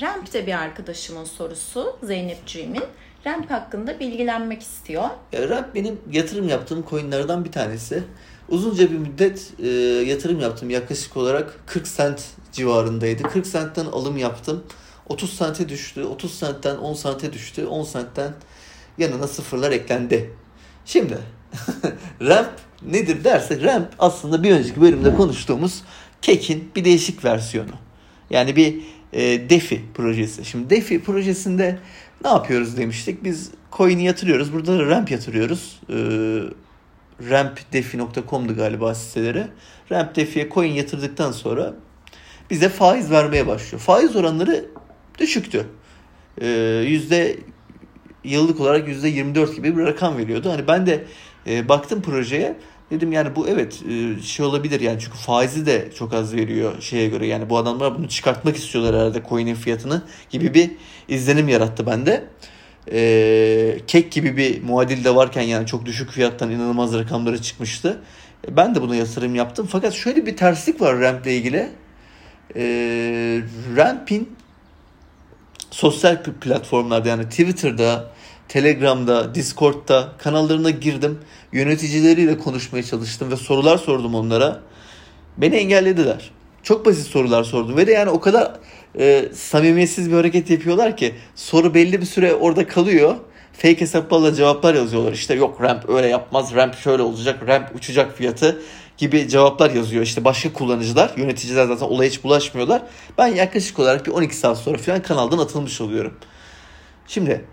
Ramp 0.00 0.32
de 0.32 0.46
bir 0.46 0.58
arkadaşımın 0.58 1.24
sorusu 1.24 1.96
Zeynepciğimin. 2.02 2.84
Ramp 3.26 3.50
hakkında 3.50 4.00
bilgilenmek 4.00 4.62
istiyor. 4.62 5.04
Ya 5.32 5.48
Ramp 5.48 5.74
benim 5.74 6.00
yatırım 6.10 6.48
yaptığım 6.48 6.84
coinlerden 6.90 7.44
bir 7.44 7.52
tanesi. 7.52 8.02
Uzunca 8.48 8.90
bir 8.90 8.98
müddet 8.98 9.52
e, 9.58 9.68
yatırım 10.08 10.40
yaptım. 10.40 10.70
Yaklaşık 10.70 11.16
olarak 11.16 11.60
40 11.66 11.96
cent 11.96 12.24
civarındaydı. 12.52 13.22
40 13.22 13.52
centten 13.52 13.86
alım 13.86 14.16
yaptım. 14.16 14.64
30 15.08 15.32
sente 15.32 15.68
düştü. 15.68 16.04
30 16.04 16.40
centten 16.40 16.76
10 16.76 16.94
sente 16.94 17.32
düştü. 17.32 17.66
10 17.66 17.84
centten 17.92 18.32
yanına 18.98 19.26
sıfırlar 19.26 19.72
eklendi. 19.72 20.34
Şimdi 20.84 21.18
Ramp 22.20 22.52
nedir 22.90 23.24
dersek 23.24 23.64
Ramp 23.64 23.88
aslında 23.98 24.42
bir 24.42 24.50
önceki 24.50 24.80
bölümde 24.80 25.14
konuştuğumuz 25.14 25.82
Kek'in 26.22 26.70
bir 26.76 26.84
değişik 26.84 27.24
versiyonu. 27.24 27.70
Yani 28.30 28.56
bir 28.56 28.80
e, 29.12 29.50
DeFi 29.50 29.80
projesi. 29.94 30.44
Şimdi 30.44 30.70
DeFi 30.70 31.02
projesinde 31.02 31.78
ne 32.24 32.30
yapıyoruz 32.30 32.76
demiştik. 32.76 33.24
Biz 33.24 33.50
coin'i 33.72 34.04
yatırıyoruz. 34.04 34.52
Burada 34.52 34.78
da 34.78 34.86
Ramp 34.86 35.10
yatırıyoruz. 35.10 35.80
E, 35.88 35.94
rampdefi.com'du 37.30 38.56
galiba 38.56 38.94
siteleri. 38.94 39.46
Rampdefi'ye 39.92 40.48
coin 40.54 40.72
yatırdıktan 40.72 41.32
sonra 41.32 41.74
bize 42.50 42.68
faiz 42.68 43.10
vermeye 43.10 43.46
başlıyor. 43.46 43.82
Faiz 43.82 44.16
oranları 44.16 44.64
düşüktü. 45.18 45.66
E, 46.40 46.48
yüzde 46.86 47.36
yıllık 48.24 48.60
olarak 48.60 48.88
yüzde 48.88 49.08
24 49.08 49.56
gibi 49.56 49.76
bir 49.76 49.82
rakam 49.82 50.18
veriyordu. 50.18 50.50
Hani 50.50 50.66
ben 50.66 50.86
de 50.86 51.04
e, 51.46 51.68
baktım 51.68 52.02
projeye 52.02 52.56
dedim 52.90 53.12
yani 53.12 53.36
bu 53.36 53.48
evet 53.48 53.82
e, 53.88 54.22
şey 54.22 54.46
olabilir 54.46 54.80
yani 54.80 55.00
çünkü 55.00 55.18
faizi 55.18 55.66
de 55.66 55.88
çok 55.98 56.14
az 56.14 56.34
veriyor 56.34 56.80
şeye 56.80 57.08
göre 57.08 57.26
yani 57.26 57.50
bu 57.50 57.58
adamlar 57.58 57.98
bunu 57.98 58.08
çıkartmak 58.08 58.56
istiyorlar 58.56 58.94
herhalde 58.94 59.22
coin'in 59.28 59.54
fiyatını 59.54 60.02
gibi 60.30 60.54
bir 60.54 60.70
izlenim 61.08 61.48
yarattı 61.48 61.86
bende. 61.86 62.24
E, 62.92 63.78
kek 63.86 64.12
gibi 64.12 64.36
bir 64.36 64.62
muadil 64.62 65.04
de 65.04 65.14
varken 65.14 65.42
yani 65.42 65.66
çok 65.66 65.86
düşük 65.86 66.10
fiyattan 66.10 66.50
inanılmaz 66.50 66.94
rakamlara 66.94 67.42
çıkmıştı. 67.42 68.00
E, 68.48 68.56
Ben 68.56 68.74
de 68.74 68.82
buna 68.82 68.96
yatırım 68.96 69.34
yaptım 69.34 69.68
fakat 69.70 69.94
şöyle 69.94 70.26
bir 70.26 70.36
terslik 70.36 70.80
var 70.80 71.00
Ramp 71.00 71.26
ile 71.26 71.36
ilgili. 71.36 71.68
E, 72.56 72.62
Ramp'in 73.76 74.36
sosyal 75.70 76.22
platformlarda 76.40 77.08
yani 77.08 77.28
Twitter'da, 77.28 78.10
Telegram'da, 78.48 79.34
Discord'da 79.34 80.08
kanallarına 80.18 80.70
girdim. 80.70 81.18
Yöneticileriyle 81.52 82.38
konuşmaya 82.38 82.82
çalıştım 82.82 83.30
ve 83.30 83.36
sorular 83.36 83.78
sordum 83.78 84.14
onlara. 84.14 84.60
Beni 85.36 85.56
engellediler. 85.56 86.30
Çok 86.62 86.86
basit 86.86 87.06
sorular 87.06 87.44
sordum 87.44 87.76
ve 87.76 87.86
de 87.86 87.92
yani 87.92 88.10
o 88.10 88.20
kadar 88.20 88.52
e, 88.98 89.28
samimiyetsiz 89.34 90.10
bir 90.10 90.16
hareket 90.16 90.50
yapıyorlar 90.50 90.96
ki 90.96 91.14
soru 91.34 91.74
belli 91.74 92.00
bir 92.00 92.06
süre 92.06 92.34
orada 92.34 92.66
kalıyor. 92.66 93.16
Fake 93.52 93.80
hesaplarla 93.80 94.34
cevaplar 94.34 94.74
yazıyorlar. 94.74 95.12
İşte 95.12 95.34
yok 95.34 95.62
ramp 95.62 95.88
öyle 95.88 96.06
yapmaz, 96.06 96.54
ramp 96.54 96.74
şöyle 96.74 97.02
olacak, 97.02 97.48
ramp 97.48 97.76
uçacak 97.76 98.16
fiyatı 98.16 98.60
gibi 98.98 99.28
cevaplar 99.28 99.70
yazıyor. 99.70 100.02
İşte 100.02 100.24
başka 100.24 100.52
kullanıcılar, 100.52 101.12
yöneticiler 101.16 101.66
zaten 101.66 101.86
olaya 101.86 102.10
hiç 102.10 102.24
bulaşmıyorlar. 102.24 102.82
Ben 103.18 103.26
yaklaşık 103.26 103.78
olarak 103.78 104.06
bir 104.06 104.10
12 104.10 104.36
saat 104.36 104.58
sonra 104.58 104.78
falan 104.78 105.02
kanaldan 105.02 105.38
atılmış 105.38 105.80
oluyorum. 105.80 106.14
Şimdi 107.06 107.44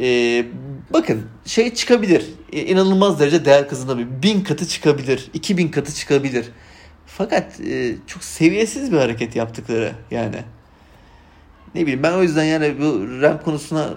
e, 0.00 0.44
bakın 0.90 1.22
şey 1.44 1.74
çıkabilir. 1.74 2.26
E, 2.52 2.62
inanılmaz 2.62 3.20
derece 3.20 3.44
değer 3.44 3.68
kazanabilir. 3.68 4.08
Bin 4.22 4.40
katı 4.44 4.68
çıkabilir. 4.68 5.30
2000 5.34 5.68
katı 5.68 5.94
çıkabilir. 5.94 6.46
Fakat 7.06 7.60
e, 7.60 7.94
çok 8.06 8.24
seviyesiz 8.24 8.92
bir 8.92 8.96
hareket 8.96 9.36
yaptıkları 9.36 9.92
yani. 10.10 10.36
Ne 11.74 11.82
bileyim 11.82 12.02
ben 12.02 12.12
o 12.12 12.22
yüzden 12.22 12.44
yani 12.44 12.74
bu 12.80 13.06
RAM 13.22 13.42
konusuna 13.42 13.94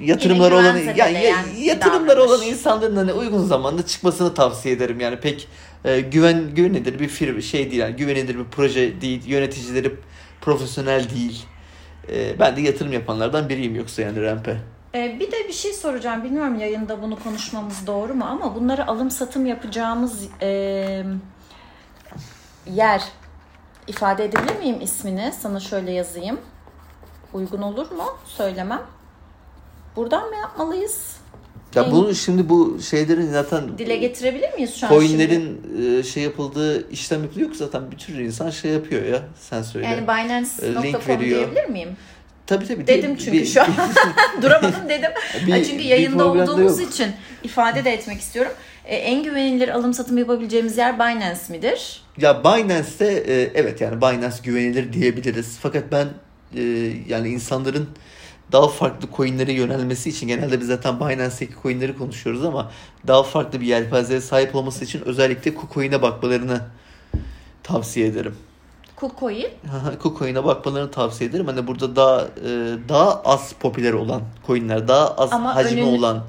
e, 0.00 0.04
yatırımları 0.04 0.54
Yine 0.54 0.68
olan 0.68 0.78
zedeleyen 0.78 1.44
bir 1.56 1.64
yatırımları 1.64 2.22
olan 2.22 2.42
insanların 2.42 2.96
hani 2.96 3.12
uygun 3.12 3.44
zamanda 3.44 3.86
çıkmasını 3.86 4.34
tavsiye 4.34 4.74
ederim. 4.74 5.00
Yani 5.00 5.20
pek 5.20 5.48
e, 5.84 6.00
güven 6.00 6.54
güvenilir 6.54 6.98
bir 6.98 7.08
firma 7.08 7.40
şey 7.40 7.70
değil 7.70 7.80
yani 7.80 7.96
güvenilir 7.96 8.38
bir 8.38 8.44
proje 8.44 9.00
değil. 9.00 9.26
Yöneticileri 9.26 9.94
profesyonel 10.40 11.10
değil. 11.10 11.44
E, 12.12 12.38
ben 12.38 12.56
de 12.56 12.60
yatırım 12.60 12.92
yapanlardan 12.92 13.48
biriyim 13.48 13.76
yoksa 13.76 14.02
yani 14.02 14.22
Ramp'e. 14.22 14.56
Ee, 14.96 15.16
bir 15.20 15.32
de 15.32 15.48
bir 15.48 15.52
şey 15.52 15.72
soracağım. 15.72 16.24
Bilmiyorum 16.24 16.58
yayında 16.58 17.02
bunu 17.02 17.18
konuşmamız 17.22 17.86
doğru 17.86 18.14
mu 18.14 18.24
ama 18.24 18.54
bunları 18.54 18.86
alım 18.86 19.10
satım 19.10 19.46
yapacağımız 19.46 20.28
e, 20.42 20.48
yer 22.66 23.02
ifade 23.86 24.24
edebilir 24.24 24.56
miyim 24.58 24.80
ismini? 24.80 25.32
Sana 25.40 25.60
şöyle 25.60 25.92
yazayım. 25.92 26.40
Uygun 27.32 27.62
olur 27.62 27.90
mu? 27.90 28.04
Söylemem. 28.24 28.82
Buradan 29.96 30.28
mı 30.28 30.36
yapmalıyız? 30.36 31.16
Ya 31.74 31.92
bunu 31.92 32.14
şimdi 32.14 32.48
bu 32.48 32.78
şeylerin 32.82 33.30
zaten 33.32 33.78
Dile 33.78 33.96
getirebilir 33.96 34.54
miyiz 34.54 34.74
şu 34.74 34.86
an 34.86 34.90
şimdi? 34.90 35.06
coinlerin 35.06 35.62
e, 35.98 36.02
şey 36.02 36.22
yapıldığı 36.22 36.90
işlem 36.90 37.22
yapılıyor 37.22 37.50
ki 37.50 37.56
zaten 37.56 37.90
bir 37.90 37.98
sürü 37.98 38.26
insan 38.26 38.50
şey 38.50 38.72
yapıyor 38.72 39.02
ya 39.04 39.22
sen 39.40 39.62
söyle. 39.62 39.86
Yani 39.86 40.02
Binance.com 40.02 41.08
veriyor. 41.08 41.38
diyebilir 41.38 41.68
miyim? 41.68 41.96
Tabii 42.46 42.66
tabii. 42.66 42.86
Dedim 42.86 43.16
çünkü 43.16 43.32
bir- 43.32 43.46
şu 43.46 43.62
an. 43.62 43.68
Duramadım 44.42 44.88
dedim. 44.88 45.10
Bir- 45.46 45.64
çünkü 45.64 45.82
yayında 45.84 46.24
olduğumuz 46.26 46.80
yok. 46.80 46.92
için 46.92 47.12
ifade 47.42 47.84
de 47.84 47.92
etmek 47.92 48.20
istiyorum. 48.20 48.52
Ee, 48.84 48.96
en 48.96 49.22
güvenilir 49.22 49.68
alım 49.68 49.94
satım 49.94 50.18
yapabileceğimiz 50.18 50.78
yer 50.78 50.96
Binance 50.98 51.40
midir? 51.48 52.02
Ya 52.18 52.44
Binance'te 52.44 53.06
e, 53.06 53.50
evet 53.54 53.80
yani 53.80 53.96
Binance 54.00 54.36
güvenilir 54.44 54.92
diyebiliriz. 54.92 55.58
Fakat 55.62 55.84
ben 55.92 56.06
e, 56.56 56.62
yani 57.08 57.28
insanların 57.28 57.88
daha 58.52 58.68
farklı 58.68 59.08
coinlere 59.16 59.52
yönelmesi 59.52 60.10
için 60.10 60.28
genelde 60.28 60.60
biz 60.60 60.66
zaten 60.66 61.00
Binance'teki 61.00 61.52
coinleri 61.62 61.98
konuşuyoruz 61.98 62.44
ama 62.44 62.72
daha 63.06 63.22
farklı 63.22 63.60
bir 63.60 63.66
yelpazeye 63.66 64.20
sahip 64.20 64.54
olması 64.54 64.84
için 64.84 65.02
özellikle 65.04 65.54
KuCoin'e 65.54 66.02
bakmalarını 66.02 66.60
tavsiye 67.62 68.06
ederim. 68.06 68.36
KuCoin. 68.96 69.46
KuCoin'e 70.02 70.44
bakmalarını 70.44 70.90
tavsiye 70.90 71.30
ederim. 71.30 71.46
Hani 71.46 71.66
burada 71.66 71.96
daha 71.96 72.20
e, 72.22 72.48
daha 72.88 73.22
az 73.22 73.52
popüler 73.52 73.92
olan 73.92 74.22
coinler, 74.46 74.88
daha 74.88 75.14
az 75.14 75.32
Ama 75.32 75.54
hacmi 75.56 75.80
önünü- 75.80 75.98
olan 75.98 76.24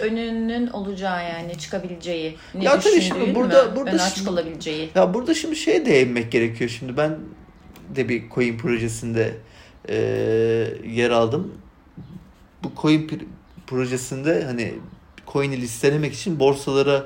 önünün 0.00 0.66
olacağı 0.66 1.24
yani 1.28 1.58
çıkabileceği. 1.58 2.36
Ne 2.54 2.64
Ya 2.64 2.80
tabii 2.80 3.00
şimdi 3.00 3.34
burada- 3.34 3.64
mü? 3.64 3.76
burada 3.76 3.90
Ön 3.90 3.98
aç 3.98 4.14
şimdi- 4.14 4.28
kalabileceği. 4.28 4.90
Ya 4.94 5.14
burada 5.14 5.34
şimdi 5.34 5.56
şeye 5.56 5.86
değinmek 5.86 6.32
gerekiyor. 6.32 6.70
Şimdi 6.70 6.96
ben 6.96 7.18
de 7.96 8.08
bir 8.08 8.30
coin 8.30 8.58
projesinde 8.58 9.36
e, 9.88 9.94
yer 10.86 11.10
aldım. 11.10 11.54
Bu 12.64 12.72
coin 12.82 13.08
pr- 13.08 13.24
projesinde 13.66 14.44
hani 14.44 14.74
coin'i 15.32 15.60
listelemek 15.60 16.14
için 16.14 16.40
borsalara 16.40 17.02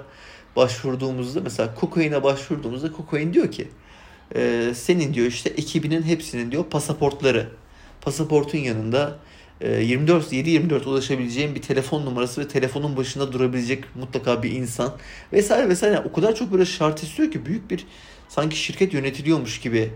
başvurduğumuzda 0.56 1.40
mesela 1.40 1.74
KuCoin'e 1.74 2.22
başvurduğumuzda 2.22 2.92
KuCoin 2.92 3.32
diyor 3.34 3.50
ki 3.50 3.68
e, 4.36 4.72
senin 4.74 5.14
diyor 5.14 5.26
işte 5.26 5.50
ekibinin 5.50 6.02
hepsinin 6.02 6.50
diyor 6.50 6.64
pasaportları. 6.64 7.48
Pasaportun 8.00 8.58
yanında 8.58 9.16
e, 9.60 9.80
24 9.82 10.32
7-24 10.32 10.84
ulaşabileceğin 10.84 11.54
bir 11.54 11.62
telefon 11.62 12.06
numarası 12.06 12.40
ve 12.40 12.48
telefonun 12.48 12.96
başında 12.96 13.32
durabilecek 13.32 13.84
mutlaka 13.96 14.42
bir 14.42 14.50
insan 14.50 14.92
vesaire 15.32 15.68
vesaire. 15.68 15.94
Yani 15.94 16.06
o 16.08 16.12
kadar 16.12 16.34
çok 16.34 16.52
böyle 16.52 16.64
şart 16.66 17.02
istiyor 17.02 17.30
ki 17.30 17.46
büyük 17.46 17.70
bir 17.70 17.86
sanki 18.28 18.56
şirket 18.56 18.94
yönetiliyormuş 18.94 19.60
gibi 19.60 19.90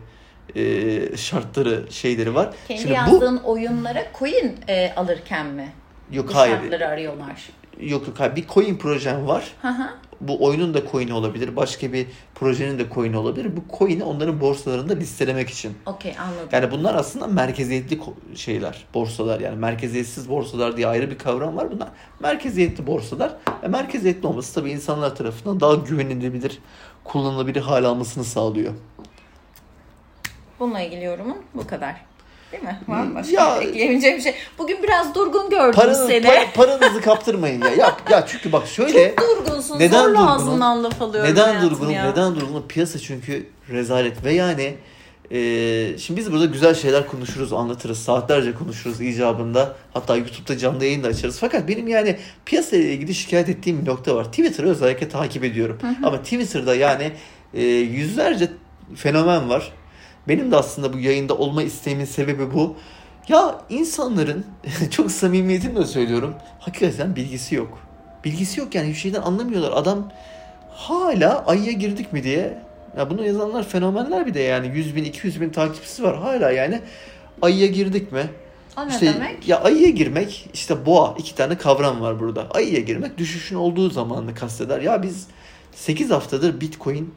e, 0.57 1.17
şartları 1.17 1.85
şeyleri 1.91 2.35
var. 2.35 2.51
Kendi 2.69 2.81
Şimdi 2.83 2.95
bu 2.95 3.13
yazdığın 3.13 3.37
oyunlara 3.37 4.07
coin 4.19 4.57
e, 4.69 4.93
alırken 4.97 5.47
mi? 5.47 5.73
yok 6.13 6.29
Bu 6.29 6.35
hayır. 6.35 6.57
şartları 6.57 6.89
arıyorlar. 6.89 7.49
Yok 7.81 8.07
yok 8.07 8.21
hayır. 8.21 8.37
Bir 8.37 8.47
coin 8.49 8.77
projem 8.79 9.27
var. 9.27 9.45
Hı 9.63 9.69
hı. 9.69 9.89
Bu 10.21 10.45
oyunun 10.45 10.75
da 10.75 10.91
coin'i 10.93 11.13
olabilir. 11.13 11.57
Başka 11.57 11.93
bir 11.93 12.07
projenin 12.35 12.79
de 12.79 12.87
coin'i 12.95 13.17
olabilir. 13.17 13.57
Bu 13.57 13.79
coin'i 13.79 14.05
onların 14.05 14.41
borsalarında 14.41 14.95
listelemek 14.95 15.51
için. 15.51 15.73
Okey 15.87 16.15
anladım. 16.19 16.49
Yani 16.53 16.71
bunlar 16.71 16.95
aslında 16.95 17.27
merkeziyetli 17.27 18.01
şeyler, 18.35 18.87
borsalar. 18.95 19.41
Yani 19.41 19.57
merkeziyetsiz 19.57 20.29
borsalar 20.29 20.77
diye 20.77 20.87
ayrı 20.87 21.11
bir 21.11 21.19
kavram 21.19 21.57
var. 21.57 21.73
Bunlar 21.73 21.89
merkeziyetli 22.21 22.87
borsalar. 22.87 23.33
Ve 23.63 23.69
merkeziyetli 23.69 24.27
olması 24.27 24.55
tabii 24.55 24.71
insanlar 24.71 25.17
tarafından 25.17 25.61
daha 25.61 25.75
güvenilebilir, 25.75 26.59
kullanılabilir 27.05 27.61
hale 27.61 27.87
almasını 27.87 28.25
sağlıyor. 28.25 28.75
Bununla 30.61 30.81
ilgili 30.81 31.05
yorumun 31.05 31.37
bu 31.55 31.67
kadar. 31.67 32.08
Değil 32.53 32.63
mi? 32.63 32.79
Var 32.89 33.03
mı 33.05 33.15
başka 33.15 33.33
Ya- 33.33 33.57
ekleyebileceğim 33.57 34.17
bir 34.17 34.23
şey? 34.23 34.35
Bugün 34.59 34.83
biraz 34.83 35.15
durgun 35.15 35.51
gördüm 35.51 35.73
Paranız, 35.75 36.07
seni. 36.07 36.27
pa- 36.27 36.53
paranızı 36.55 37.01
kaptırmayın 37.01 37.61
ya. 37.63 37.69
ya. 37.71 37.97
Ya 38.11 38.27
çünkü 38.27 38.53
bak 38.53 38.67
şöyle. 38.67 39.15
Durgunsun. 39.17 39.79
Neden 39.79 39.99
Zorla 40.03 40.09
durgunum? 40.11 40.29
ağzından 40.29 40.85
laf 40.85 41.03
alıyorum 41.03 41.31
Neden 41.31 41.63
durgunum? 41.63 41.91
ya. 41.91 42.11
Neden 42.11 42.37
durgunum? 42.37 42.69
Piyasa 42.69 42.99
çünkü 42.99 43.47
rezalet 43.71 44.25
ve 44.25 44.33
yani 44.33 44.75
e, 45.31 45.99
şimdi 45.99 46.21
biz 46.21 46.33
burada 46.33 46.45
güzel 46.45 46.75
şeyler 46.75 47.07
konuşuruz, 47.07 47.53
anlatırız. 47.53 47.99
Saatlerce 47.99 48.55
konuşuruz 48.55 49.01
icabında. 49.01 49.77
Hatta 49.95 50.17
YouTube'da 50.17 50.59
canlı 50.59 50.85
yayın 50.85 51.03
da 51.05 51.09
açarız. 51.09 51.39
Fakat 51.41 51.69
benim 51.69 51.89
yani 51.89 52.17
piyasayla 52.47 52.87
ilgili 52.89 53.15
şikayet 53.15 53.49
ettiğim 53.49 53.81
bir 53.83 53.91
nokta 53.91 54.15
var. 54.17 54.25
Twitter'ı 54.25 54.69
özellikle 54.71 55.09
takip 55.09 55.45
ediyorum. 55.45 55.79
Ama 56.05 56.23
Twitter'da 56.23 56.75
yani 56.75 57.13
e, 57.55 57.63
yüzlerce 57.67 58.49
fenomen 58.97 59.49
var. 59.49 59.73
Benim 60.29 60.51
de 60.51 60.57
aslında 60.57 60.93
bu 60.93 60.99
yayında 60.99 61.35
olma 61.39 61.63
isteğimin 61.63 62.05
sebebi 62.05 62.55
bu. 62.55 62.77
Ya 63.29 63.61
insanların 63.71 64.47
çok 64.91 65.11
samimiyetimle 65.11 65.85
söylüyorum. 65.85 66.35
Hakikaten 66.61 67.17
bilgisi 67.17 67.55
yok. 67.55 67.79
Bilgisi 68.25 68.61
yok 68.61 68.75
yani 68.75 68.87
hiçbir 68.89 69.01
şeyden 69.01 69.23
anlamıyorlar. 69.23 69.73
Adam 69.75 70.13
hala 70.71 71.45
ayıya 71.47 71.73
girdik 71.73 72.13
mi 72.13 72.23
diye. 72.23 72.59
Ya 72.97 73.11
bunu 73.11 73.27
yazanlar 73.27 73.69
fenomenler 73.69 74.27
bir 74.27 74.35
de 74.35 74.41
yani 74.41 74.77
100 74.79 74.97
bin 74.97 75.05
200 75.05 75.41
bin 75.41 75.51
takipçisi 75.51 76.03
var 76.03 76.17
hala 76.19 76.51
yani. 76.51 76.81
Ayıya 77.43 77.67
girdik 77.67 78.13
mi? 78.13 78.27
O 78.79 78.87
ne 78.87 78.91
İşte 78.91 79.15
demek? 79.15 79.49
ya 79.49 79.61
ayıya 79.63 79.89
girmek 79.89 80.51
işte 80.55 80.87
boğa 80.87 81.15
iki 81.19 81.35
tane 81.35 81.59
kavram 81.59 82.01
var 82.01 82.21
burada. 82.21 82.47
Ayıya 82.51 82.81
girmek 82.81 83.19
düşüşün 83.19 83.57
olduğu 83.57 83.91
zamanını 83.91 84.35
kasteder. 84.35 84.81
Ya 84.81 85.03
biz 85.03 85.27
8 85.75 86.11
haftadır 86.11 86.61
Bitcoin 86.61 87.15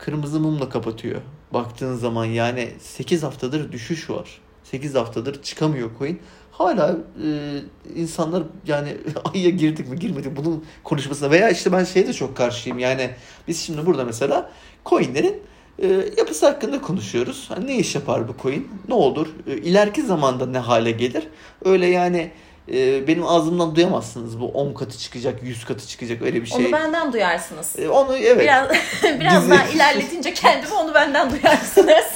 kırmızı 0.00 0.40
mumla 0.40 0.68
kapatıyor. 0.68 1.20
Baktığın 1.52 1.96
zaman 1.96 2.24
yani 2.24 2.68
8 2.80 3.22
haftadır 3.22 3.72
düşüş 3.72 4.10
var. 4.10 4.40
8 4.64 4.94
haftadır 4.94 5.42
çıkamıyor 5.42 5.90
coin. 5.98 6.20
Hala 6.52 6.96
e, 7.24 7.60
insanlar 7.96 8.42
yani 8.66 8.96
ayıya 9.34 9.50
girdik 9.50 9.88
mi 9.88 9.98
girmedik 9.98 10.36
bunun 10.36 10.64
konuşmasına 10.84 11.30
veya 11.30 11.50
işte 11.50 11.72
ben 11.72 11.84
şeye 11.84 12.06
de 12.06 12.12
çok 12.12 12.36
karşıyım. 12.36 12.78
Yani 12.78 13.10
biz 13.48 13.60
şimdi 13.60 13.86
burada 13.86 14.04
mesela 14.04 14.50
coinlerin 14.86 15.42
e, 15.78 15.86
yapısı 16.18 16.46
hakkında 16.46 16.80
konuşuyoruz. 16.80 17.44
Hani 17.48 17.66
ne 17.66 17.78
iş 17.78 17.94
yapar 17.94 18.28
bu 18.28 18.34
coin? 18.42 18.68
Ne 18.88 18.94
olur? 18.94 19.26
E, 19.46 19.56
ileriki 19.56 20.02
zamanda 20.02 20.46
ne 20.46 20.58
hale 20.58 20.90
gelir? 20.90 21.28
Öyle 21.64 21.86
yani 21.86 22.30
e, 22.74 23.08
benim 23.08 23.26
ağzımdan 23.26 23.76
duyamazsınız 23.76 24.40
bu 24.40 24.46
10 24.46 24.74
katı 24.74 24.98
çıkacak, 24.98 25.42
100 25.42 25.64
katı 25.64 25.86
çıkacak 25.86 26.22
öyle 26.22 26.42
bir 26.42 26.46
şey. 26.46 26.66
Onu 26.66 26.72
benden 26.72 27.12
duyarsınız. 27.12 27.78
E, 27.78 27.88
onu 27.88 28.16
evet. 28.16 28.40
Biraz 28.40 28.68
biraz 29.20 29.50
daha 29.50 29.64
ilerletince 29.64 30.34
kendimi 30.34 30.74
onu 30.74 30.94
benden 30.94 31.30
duyarsınız. 31.30 32.06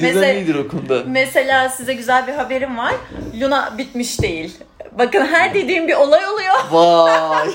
İyidir 0.00 0.54
o 0.54 0.68
konuda. 0.68 1.02
Mesela 1.06 1.68
size 1.68 1.94
güzel 1.94 2.26
bir 2.26 2.32
haberim 2.32 2.78
var. 2.78 2.94
Luna 3.40 3.78
bitmiş 3.78 4.20
değil. 4.20 4.58
Bakın 4.98 5.26
her 5.26 5.54
dediğim 5.54 5.88
bir 5.88 5.94
olay 5.94 6.26
oluyor. 6.26 6.54
Vay. 6.70 7.48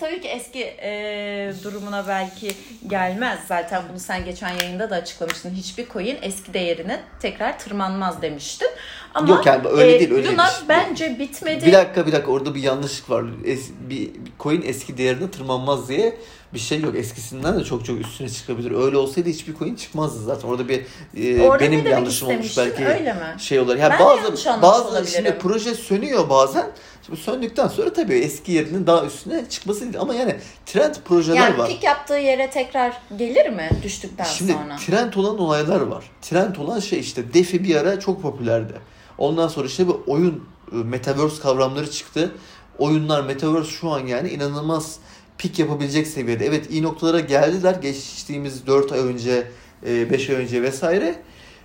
Tabii 0.00 0.20
ki 0.20 0.28
eski 0.28 0.62
e, 0.62 1.52
durumuna 1.64 2.08
belki 2.08 2.50
gelmez. 2.86 3.38
Zaten 3.48 3.82
bunu 3.90 4.00
sen 4.00 4.24
geçen 4.24 4.52
yayında 4.62 4.90
da 4.90 4.94
açıklamıştın. 4.94 5.50
Hiçbir 5.54 5.88
coin 5.88 6.18
eski 6.22 6.54
değerine 6.54 7.00
tekrar 7.20 7.58
tırmanmaz 7.58 8.22
demiştin. 8.22 8.68
Ama 9.14 9.28
Yok 9.28 9.46
yani 9.46 9.68
öyle 9.68 9.96
e, 9.96 10.00
değil, 10.00 10.12
öyle 10.12 10.28
Luna 10.32 10.46
değil. 10.46 10.64
bence 10.68 11.18
bitmedi. 11.18 11.66
bir 11.66 11.72
dakika 11.72 12.06
bir 12.06 12.12
dakika 12.12 12.30
orada 12.30 12.54
bir 12.54 12.62
yanlışlık 12.62 13.10
var. 13.10 13.24
Es, 13.44 13.70
bir, 13.90 14.00
bir 14.00 14.32
coin 14.40 14.62
eski 14.62 14.98
değerine 14.98 15.30
tırmanmaz 15.30 15.88
diye 15.88 16.16
bir 16.56 16.60
şey 16.60 16.80
yok. 16.80 16.94
Eskisinden 16.96 17.60
de 17.60 17.64
çok 17.64 17.84
çok 17.84 18.00
üstüne 18.00 18.28
çıkabilir. 18.28 18.70
Öyle 18.70 18.96
olsaydı 18.96 19.28
hiçbir 19.28 19.54
coin 19.54 19.74
çıkmazdı 19.74 20.24
zaten. 20.24 20.48
Orada 20.48 20.68
bir 20.68 20.86
e, 21.16 21.42
Orada 21.42 21.60
benim 21.64 21.78
demek 21.78 21.92
yanlışım 21.92 22.28
olmuş 22.28 22.58
belki. 22.58 22.86
öyle 22.86 23.12
mi? 23.12 23.34
Şey 23.38 23.60
olur. 23.60 23.76
Ya 23.76 23.90
Ben 23.90 23.98
bazı 24.00 24.62
bazı 24.62 25.06
şimdi 25.12 25.38
proje 25.38 25.74
sönüyor 25.74 26.30
bazen. 26.30 26.66
Şimdi 27.06 27.20
söndükten 27.20 27.68
sonra 27.68 27.92
tabii 27.92 28.14
eski 28.14 28.52
yerinin 28.52 28.86
daha 28.86 29.04
üstüne 29.06 29.48
çıkması 29.50 29.80
değil. 29.80 30.00
Ama 30.00 30.14
yani 30.14 30.36
trend 30.66 30.94
projeler 31.04 31.36
yani 31.36 31.58
var. 31.58 31.68
pik 31.68 31.84
yaptığı 31.84 32.14
yere 32.14 32.50
tekrar 32.50 32.92
gelir 33.16 33.50
mi 33.50 33.70
düştükten 33.82 34.24
Şimdi 34.24 34.52
sonra? 34.52 34.76
trend 34.76 35.12
olan 35.14 35.38
olaylar 35.38 35.80
var. 35.80 36.04
Trend 36.22 36.56
olan 36.56 36.80
şey 36.80 36.98
işte 37.00 37.34
DeFi 37.34 37.64
bir 37.64 37.76
ara 37.76 38.00
çok 38.00 38.22
popülerdi. 38.22 38.72
Ondan 39.18 39.48
sonra 39.48 39.66
işte 39.66 39.88
bu 39.88 40.02
oyun 40.06 40.44
e, 40.72 40.76
metaverse 40.76 41.42
kavramları 41.42 41.90
çıktı. 41.90 42.32
Oyunlar 42.78 43.24
metaverse 43.24 43.70
şu 43.70 43.90
an 43.90 44.06
yani 44.06 44.28
inanılmaz 44.28 44.96
pik 45.38 45.58
yapabilecek 45.58 46.06
seviyede. 46.06 46.46
Evet 46.46 46.70
iyi 46.70 46.82
noktalara 46.82 47.20
geldiler 47.20 47.74
geçtiğimiz 47.74 48.66
4 48.66 48.92
ay 48.92 49.00
önce, 49.00 49.46
5 49.82 50.30
ay 50.30 50.36
önce 50.36 50.62
vesaire. 50.62 51.14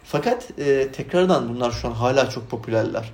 Fakat 0.04 0.60
e, 0.60 0.88
tekrardan 0.88 1.50
bunlar 1.50 1.72
şu 1.72 1.88
an 1.88 1.92
hala 1.92 2.30
çok 2.30 2.50
popülerler. 2.50 3.12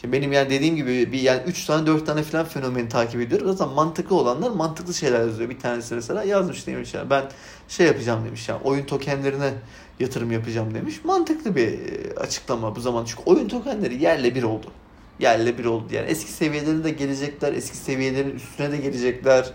Şimdi 0.00 0.12
benim 0.12 0.32
yani 0.32 0.50
dediğim 0.50 0.76
gibi 0.76 1.12
bir 1.12 1.20
yani 1.20 1.42
3 1.46 1.64
tane 1.64 1.86
4 1.86 2.06
tane 2.06 2.22
falan 2.22 2.44
fenomeni 2.44 2.88
takip 2.88 3.20
ediyorum. 3.20 3.52
Zaten 3.52 3.74
mantıklı 3.74 4.16
olanlar 4.16 4.50
mantıklı 4.50 4.94
şeyler 4.94 5.20
yazıyor. 5.20 5.50
Bir 5.50 5.58
tanesi 5.58 5.94
mesela 5.94 6.24
yazmış 6.24 6.66
demiş 6.66 6.94
yani 6.94 7.10
ben 7.10 7.24
şey 7.68 7.86
yapacağım 7.86 8.24
demiş 8.24 8.48
yani 8.48 8.60
oyun 8.64 8.86
tokenlerine 8.86 9.52
yatırım 10.00 10.32
yapacağım 10.32 10.74
demiş. 10.74 11.04
Mantıklı 11.04 11.56
bir 11.56 11.66
e, 11.66 12.14
açıklama 12.16 12.76
bu 12.76 12.80
zaman. 12.80 13.04
Çünkü 13.04 13.22
oyun 13.26 13.48
tokenleri 13.48 14.02
yerle 14.02 14.34
bir 14.34 14.42
oldu. 14.42 14.66
Yerle 15.18 15.58
bir 15.58 15.64
oldu. 15.64 15.86
Yani 15.92 16.06
eski 16.06 16.32
seviyelerine 16.32 16.84
de 16.84 16.90
gelecekler. 16.90 17.52
Eski 17.52 17.76
seviyelerin 17.76 18.36
üstüne 18.36 18.72
de 18.72 18.76
gelecekler. 18.76 19.52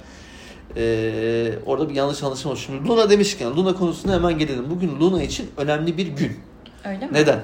Ee, 0.77 1.53
orada 1.65 1.89
bir 1.89 1.95
yanlış 1.95 2.23
anlaşılma 2.23 2.51
olmuş. 2.51 2.65
Şimdi 2.65 2.87
Luna 2.87 3.09
demişken 3.09 3.55
Luna 3.55 3.75
konusuna 3.75 4.13
hemen 4.13 4.39
gelelim. 4.39 4.69
Bugün 4.69 4.99
Luna 4.99 5.23
için 5.23 5.49
önemli 5.57 5.97
bir 5.97 6.07
gün. 6.07 6.39
Öyle 6.85 7.05
mi? 7.05 7.13
Neden? 7.13 7.39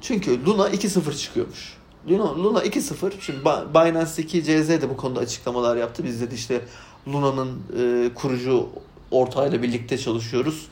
Çünkü 0.00 0.46
Luna 0.46 0.68
2-0 0.68 1.16
çıkıyormuş. 1.16 1.76
Luna, 2.10 2.44
Luna 2.44 2.64
2-0. 2.64 3.12
Şimdi 3.20 3.40
Binance'deki 3.74 4.42
CZ 4.44 4.68
de 4.68 4.90
bu 4.90 4.96
konuda 4.96 5.20
açıklamalar 5.20 5.76
yaptı. 5.76 6.04
Biz 6.04 6.20
de 6.20 6.34
işte 6.34 6.60
Luna'nın 7.08 7.62
e, 7.78 8.14
kurucu 8.14 8.68
ortağıyla 9.10 9.62
birlikte 9.62 9.98
çalışıyoruz. 9.98 10.66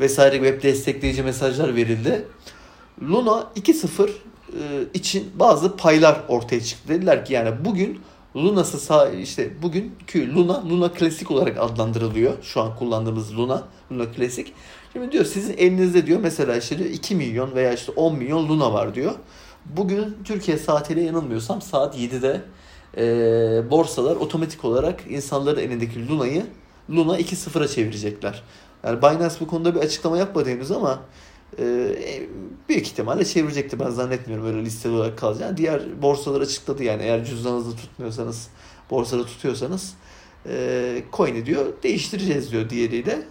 Vesaire 0.00 0.36
web 0.36 0.62
destekleyici 0.62 1.22
mesajlar 1.22 1.76
verildi. 1.76 2.24
Luna 3.02 3.46
2-0 3.56 4.08
e, 4.08 4.10
için 4.94 5.30
bazı 5.34 5.76
paylar 5.76 6.20
ortaya 6.28 6.60
çıktı. 6.60 6.88
Dediler 6.88 7.24
ki 7.24 7.32
yani 7.32 7.64
bugün 7.64 8.00
Luna'sı 8.36 8.78
sağ 8.78 9.08
işte 9.08 9.62
bugünkü 9.62 10.34
Luna 10.34 10.68
Luna 10.70 10.92
Klasik 10.92 11.30
olarak 11.30 11.58
adlandırılıyor. 11.58 12.42
Şu 12.42 12.60
an 12.60 12.76
kullandığımız 12.76 13.36
Luna 13.36 13.62
Luna 13.92 14.12
Klasik. 14.12 14.52
Şimdi 14.92 15.12
diyor 15.12 15.24
sizin 15.24 15.56
elinizde 15.56 16.06
diyor 16.06 16.20
mesela 16.20 16.56
işte 16.56 16.78
diyor 16.78 16.90
2 16.90 17.14
milyon 17.14 17.54
veya 17.54 17.72
işte 17.72 17.92
10 17.92 18.16
milyon 18.16 18.48
Luna 18.48 18.72
var 18.72 18.94
diyor. 18.94 19.12
Bugün 19.66 20.16
Türkiye 20.24 20.56
saatiyle 20.58 21.02
yanılmıyorsam 21.02 21.62
saat 21.62 21.98
7'de 21.98 22.40
e, 22.96 23.70
borsalar 23.70 24.16
otomatik 24.16 24.64
olarak 24.64 25.00
insanların 25.08 25.60
elindeki 25.60 26.08
Luna'yı 26.08 26.46
Luna 26.90 27.20
2-0'a 27.20 27.68
çevirecekler. 27.68 28.42
Yani 28.84 29.02
Binance 29.02 29.34
bu 29.40 29.46
konuda 29.46 29.74
bir 29.74 29.80
açıklama 29.80 30.18
yapmadı 30.18 30.50
henüz 30.50 30.70
ama 30.70 31.00
e, 31.58 31.92
büyük 32.68 32.86
ihtimalle 32.86 33.24
çevirecekti. 33.24 33.80
Ben 33.80 33.90
zannetmiyorum 33.90 34.46
öyle 34.46 34.64
listeli 34.64 34.92
olarak 34.92 35.18
kalacağını. 35.18 35.56
Diğer 35.56 36.02
borsalar 36.02 36.40
açıkladı 36.40 36.84
yani 36.84 37.02
eğer 37.02 37.24
cüzdanınızda 37.24 37.76
tutmuyorsanız, 37.76 38.48
borsada 38.90 39.26
tutuyorsanız 39.26 39.94
e, 40.46 41.02
coin'i 41.12 41.46
diyor 41.46 41.66
değiştireceğiz 41.82 42.52
diyor 42.52 42.70
diğeriyle. 42.70 43.22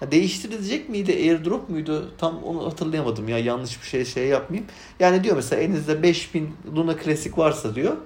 Ha, 0.00 0.12
değiştirilecek 0.12 0.88
miydi? 0.88 1.12
Airdrop 1.12 1.68
muydu? 1.68 2.10
Tam 2.18 2.42
onu 2.42 2.66
hatırlayamadım 2.66 3.28
ya. 3.28 3.38
Yanlış 3.38 3.82
bir 3.82 3.86
şey 3.86 4.04
şey 4.04 4.26
yapmayayım. 4.26 4.70
Yani 5.00 5.24
diyor 5.24 5.36
mesela 5.36 5.62
elinizde 5.62 6.02
5000 6.02 6.50
Luna 6.76 6.96
Classic 7.04 7.36
varsa 7.36 7.74
diyor. 7.74 7.96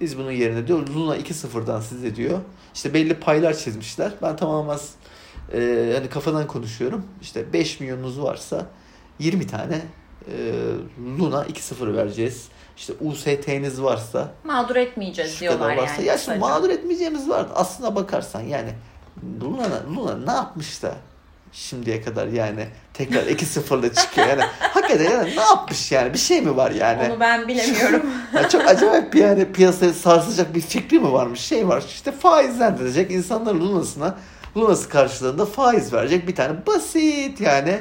Biz 0.00 0.18
bunun 0.18 0.30
yerine 0.30 0.66
diyor 0.66 0.88
Luna 0.88 1.16
2.0'dan 1.16 1.80
size 1.80 2.16
diyor. 2.16 2.38
İşte 2.74 2.94
belli 2.94 3.14
paylar 3.14 3.54
çizmişler. 3.54 4.12
Ben 4.22 4.36
tamamen 4.36 4.78
e, 5.52 5.92
hani 5.96 6.08
kafadan 6.08 6.46
konuşuyorum. 6.46 7.04
İşte 7.22 7.52
5 7.52 7.80
milyonunuz 7.80 8.22
varsa 8.22 8.66
20 9.18 9.46
tane 9.46 9.80
e, 10.28 10.32
Luna 11.18 11.42
2.0 11.44 11.96
vereceğiz. 11.96 12.48
İşte 12.76 12.92
UST'niz 13.00 13.82
varsa 13.82 14.32
Mağdur 14.44 14.76
etmeyeceğiz 14.76 15.40
diyorlar 15.40 15.76
varsa. 15.76 15.94
yani. 15.94 16.04
Ya 16.06 16.18
şimdi 16.18 16.38
mağdur 16.38 16.70
etmeyeceğimiz 16.70 17.28
var. 17.28 17.46
Aslına 17.54 17.94
bakarsan 17.96 18.40
yani 18.40 18.70
Luna, 19.42 19.68
Luna 19.96 20.16
ne 20.16 20.32
yapmış 20.32 20.82
da 20.82 20.94
şimdiye 21.52 22.02
kadar 22.02 22.26
yani 22.26 22.66
tekrar 22.94 23.22
2-0'la 23.22 23.94
çıkıyor. 23.94 24.26
Yani 24.28 24.42
hakikaten 24.60 25.10
yani 25.10 25.36
ne 25.36 25.40
yapmış 25.40 25.92
yani? 25.92 26.12
Bir 26.12 26.18
şey 26.18 26.40
mi 26.42 26.56
var 26.56 26.70
yani? 26.70 27.12
Onu 27.12 27.20
ben 27.20 27.48
bilemiyorum. 27.48 28.02
Ya 28.34 28.48
çok 28.48 28.68
acayip 28.68 29.12
bir 29.14 29.20
yani 29.20 29.52
piyasayı 29.52 29.92
sarsacak 29.92 30.54
bir 30.54 30.60
fikri 30.60 30.98
mi 31.00 31.12
varmış? 31.12 31.40
Şey 31.40 31.68
var 31.68 31.84
işte 31.88 32.12
faizlendirecek 32.12 33.10
insanlar 33.10 33.54
Luna'sına 33.54 34.14
Luna'sı 34.56 34.88
karşılığında 34.88 35.46
faiz 35.46 35.92
verecek 35.92 36.28
bir 36.28 36.34
tane 36.34 36.66
basit 36.66 37.40
yani 37.40 37.78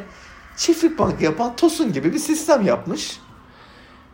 çiftlik 0.57 0.99
bankı 0.99 1.23
yapan 1.23 1.55
Tosun 1.55 1.93
gibi 1.93 2.13
bir 2.13 2.19
sistem 2.19 2.65
yapmış. 2.65 3.19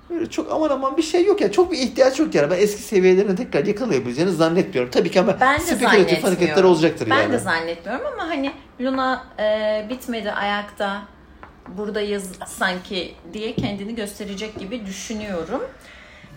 Böyle 0.09 0.29
çok 0.29 0.51
aman 0.51 0.69
aman 0.69 0.97
bir 0.97 1.01
şey 1.01 1.25
yok 1.25 1.41
ya. 1.41 1.51
Çok 1.51 1.71
bir 1.71 1.77
ihtiyaç 1.77 2.19
yok 2.19 2.35
yani. 2.35 2.51
Ben 2.51 2.57
eski 2.59 2.81
seviyelerine 2.81 3.35
tekrar 3.35 3.65
yakalayabileceğini 3.65 4.31
zannetmiyorum. 4.31 4.91
Tabii 4.91 5.11
ki 5.11 5.19
ama 5.19 5.37
Ben 5.39 5.57
spekülatif 5.57 6.23
hareketler 6.23 6.63
olacaktır 6.63 7.09
Ben 7.09 7.17
yani. 7.21 7.33
de 7.33 7.37
zannetmiyorum 7.37 8.05
ama 8.13 8.29
hani 8.29 8.51
Luna 8.81 9.23
e, 9.39 9.85
bitmedi 9.89 10.31
ayakta 10.31 11.01
buradayız 11.77 12.31
sanki 12.47 13.13
diye 13.33 13.55
kendini 13.55 13.95
gösterecek 13.95 14.59
gibi 14.59 14.85
düşünüyorum. 14.85 15.61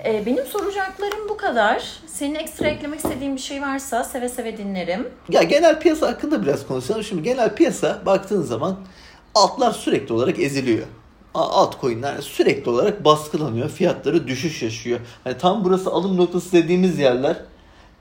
E, 0.04 0.26
benim 0.26 0.46
soracaklarım 0.46 1.28
bu 1.28 1.36
kadar. 1.36 1.88
Senin 2.06 2.34
ekstra 2.34 2.66
eklemek 2.68 2.98
istediğin 2.98 3.36
bir 3.36 3.40
şey 3.40 3.62
varsa 3.62 4.04
seve 4.04 4.28
seve 4.28 4.56
dinlerim. 4.58 5.08
Ya 5.28 5.42
genel 5.42 5.80
piyasa 5.80 6.06
hakkında 6.08 6.42
biraz 6.42 6.66
konuşalım. 6.66 7.04
Şimdi 7.04 7.22
genel 7.22 7.54
piyasa 7.54 8.02
baktığın 8.06 8.42
zaman 8.42 8.76
altlar 9.34 9.72
sürekli 9.72 10.14
olarak 10.14 10.38
eziliyor. 10.38 10.86
A- 11.34 11.48
Altcoin'ler 11.48 12.20
sürekli 12.20 12.70
olarak 12.70 13.04
baskılanıyor. 13.04 13.68
Fiyatları 13.68 14.28
düşüş 14.28 14.62
yaşıyor. 14.62 15.00
Hani 15.24 15.38
tam 15.38 15.64
burası 15.64 15.90
alım 15.90 16.16
noktası 16.16 16.52
dediğimiz 16.52 16.98
yerler 16.98 17.36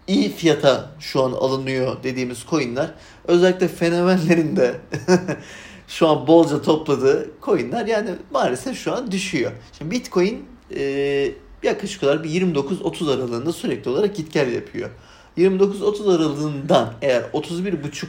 iyi 0.08 0.30
fiyata 0.30 0.90
şu 1.00 1.24
an 1.24 1.32
alınıyor 1.32 2.04
dediğimiz 2.04 2.46
coin'ler 2.50 2.92
özellikle 3.28 3.68
fenomenlerin 3.68 4.56
de 4.56 4.76
şu 5.88 6.08
an 6.08 6.28
bolca 6.28 6.62
topladığı 6.62 7.32
coin'ler 7.42 7.86
yani 7.86 8.10
maalesef 8.32 8.78
şu 8.78 8.94
an 8.94 9.12
düşüyor. 9.12 9.52
Şimdi 9.78 9.92
Bitcoin 9.92 10.46
e, 10.76 11.32
yaklaşık 11.64 12.04
olarak 12.04 12.24
bir 12.24 12.30
29-30 12.30 13.14
aralığında 13.14 13.54
sürekli 13.54 13.90
olarak 13.90 14.16
git 14.16 14.34
gel 14.34 14.54
yapıyor. 14.54 14.90
29-30 15.38 16.16
aralığından 16.16 16.94
eğer 17.02 17.22
31,5 17.34 18.06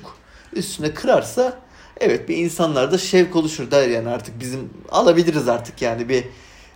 üstüne 0.52 0.94
kırarsa 0.94 1.58
evet 2.00 2.28
bir 2.28 2.36
insanlarda 2.36 2.98
şevk 2.98 3.36
oluşur 3.36 3.70
der 3.70 3.88
yani 3.88 4.08
artık 4.08 4.40
bizim 4.40 4.70
alabiliriz 4.90 5.48
artık 5.48 5.82
yani 5.82 6.08
bir 6.08 6.24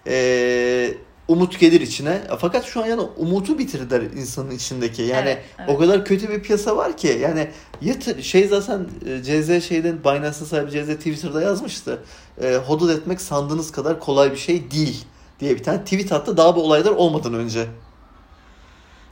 e, 0.06 0.94
umut 1.28 1.60
gelir 1.60 1.80
içine. 1.80 2.20
Fakat 2.38 2.64
şu 2.64 2.82
an 2.82 2.86
yani 2.86 3.00
umutu 3.00 3.58
bitirdiler 3.58 4.00
insanın 4.00 4.50
içindeki. 4.50 5.02
Yani 5.02 5.28
Evet, 5.28 5.44
evet. 5.58 5.70
o 5.70 5.78
kadar 5.78 6.04
kötü 6.04 6.28
bir 6.28 6.42
piyasa 6.42 6.76
var 6.76 6.96
ki 6.96 7.18
yani 7.22 7.48
yatır, 7.82 8.22
şey 8.22 8.48
zaten 8.48 8.86
e, 9.06 9.22
CZ 9.22 9.64
şeyden 9.64 10.04
Binance'ın 10.04 10.46
sahibi 10.46 10.70
CZ 10.70 10.96
Twitter'da 10.96 11.42
yazmıştı. 11.42 12.02
E, 12.42 12.54
hodl 12.54 12.88
etmek 12.88 13.20
sandığınız 13.20 13.72
kadar 13.72 14.00
kolay 14.00 14.32
bir 14.32 14.36
şey 14.36 14.70
değil 14.70 15.04
diye 15.40 15.56
bir 15.56 15.62
tane 15.62 15.84
tweet 15.84 16.12
attı 16.12 16.36
daha 16.36 16.56
bu 16.56 16.62
olaylar 16.62 16.90
olmadan 16.90 17.34
önce. 17.34 17.66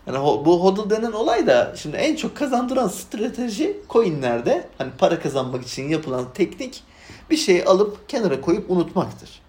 Yani 0.06 0.18
bu 0.18 0.64
hodl 0.64 0.90
denen 0.90 1.12
olay 1.12 1.46
da 1.46 1.74
şimdi 1.76 1.96
en 1.96 2.16
çok 2.16 2.36
kazandıran 2.36 2.88
strateji 2.88 3.76
coinlerde 3.90 4.68
hani 4.78 4.90
para 4.98 5.20
kazanmak 5.20 5.66
için 5.66 5.88
yapılan 5.88 6.24
teknik 6.34 6.82
bir 7.30 7.36
şeyi 7.36 7.64
alıp 7.64 8.08
kenara 8.08 8.40
koyup 8.40 8.70
unutmaktır. 8.70 9.42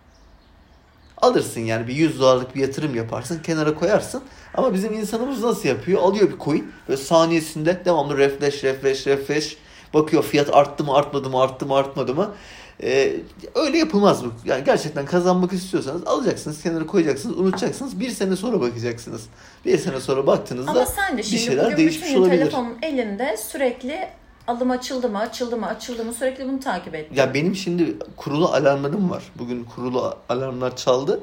Alırsın 1.17 1.61
yani 1.61 1.87
bir 1.87 1.95
100 1.95 2.19
dolarlık 2.19 2.55
bir 2.55 2.61
yatırım 2.61 2.95
yaparsın 2.95 3.39
kenara 3.39 3.75
koyarsın. 3.75 4.23
Ama 4.53 4.73
bizim 4.73 4.93
insanımız 4.93 5.43
nasıl 5.43 5.69
yapıyor? 5.69 6.01
Alıyor 6.01 6.31
bir 6.31 6.39
coin 6.39 6.71
ve 6.89 6.97
saniyesinde 6.97 7.81
devamlı 7.85 8.17
refresh 8.17 8.63
refresh 8.63 9.07
refresh 9.07 9.57
bakıyor 9.93 10.23
fiyat 10.23 10.55
arttı 10.55 10.83
mı 10.83 10.93
artmadı 10.93 11.29
mı 11.29 11.41
arttı 11.41 11.65
mı 11.65 11.75
artmadı 11.75 12.15
mı. 12.15 12.33
Ee, 12.83 13.13
öyle 13.55 13.77
yapılmaz 13.77 14.25
bu. 14.25 14.31
Yani 14.45 14.63
gerçekten 14.63 15.05
kazanmak 15.05 15.53
istiyorsanız 15.53 16.07
alacaksınız 16.07 16.63
kenara 16.63 16.87
koyacaksınız 16.87 17.37
unutacaksınız 17.37 17.99
bir 17.99 18.09
sene 18.09 18.35
sonra 18.35 18.61
bakacaksınız. 18.61 19.21
Bir 19.65 19.77
sene 19.77 19.99
sonra 19.99 20.27
baktığınızda 20.27 20.71
Ama 20.71 20.85
sen 20.85 21.13
de 21.13 21.17
bir 21.17 21.23
şimdi 21.23 21.41
şeyler 21.41 21.65
bugün 21.65 21.77
değişmiş 21.77 22.09
bütün 22.09 22.21
olabilir. 22.21 22.37
telefonun 22.37 22.77
elinde 22.81 23.37
sürekli 23.37 24.07
alım 24.47 24.71
açıldı 24.71 25.09
mı, 25.09 25.19
açıldı 25.19 25.57
mı, 25.57 25.67
açıldı 25.67 26.03
mı 26.05 26.13
sürekli 26.13 26.47
bunu 26.47 26.59
takip 26.59 26.95
et. 26.95 27.17
Ya 27.17 27.33
benim 27.33 27.55
şimdi 27.55 27.97
kurulu 28.17 28.47
alarmlarım 28.47 29.09
var. 29.09 29.23
Bugün 29.39 29.63
kurulu 29.63 30.15
alarmlar 30.29 30.75
çaldı. 30.75 31.19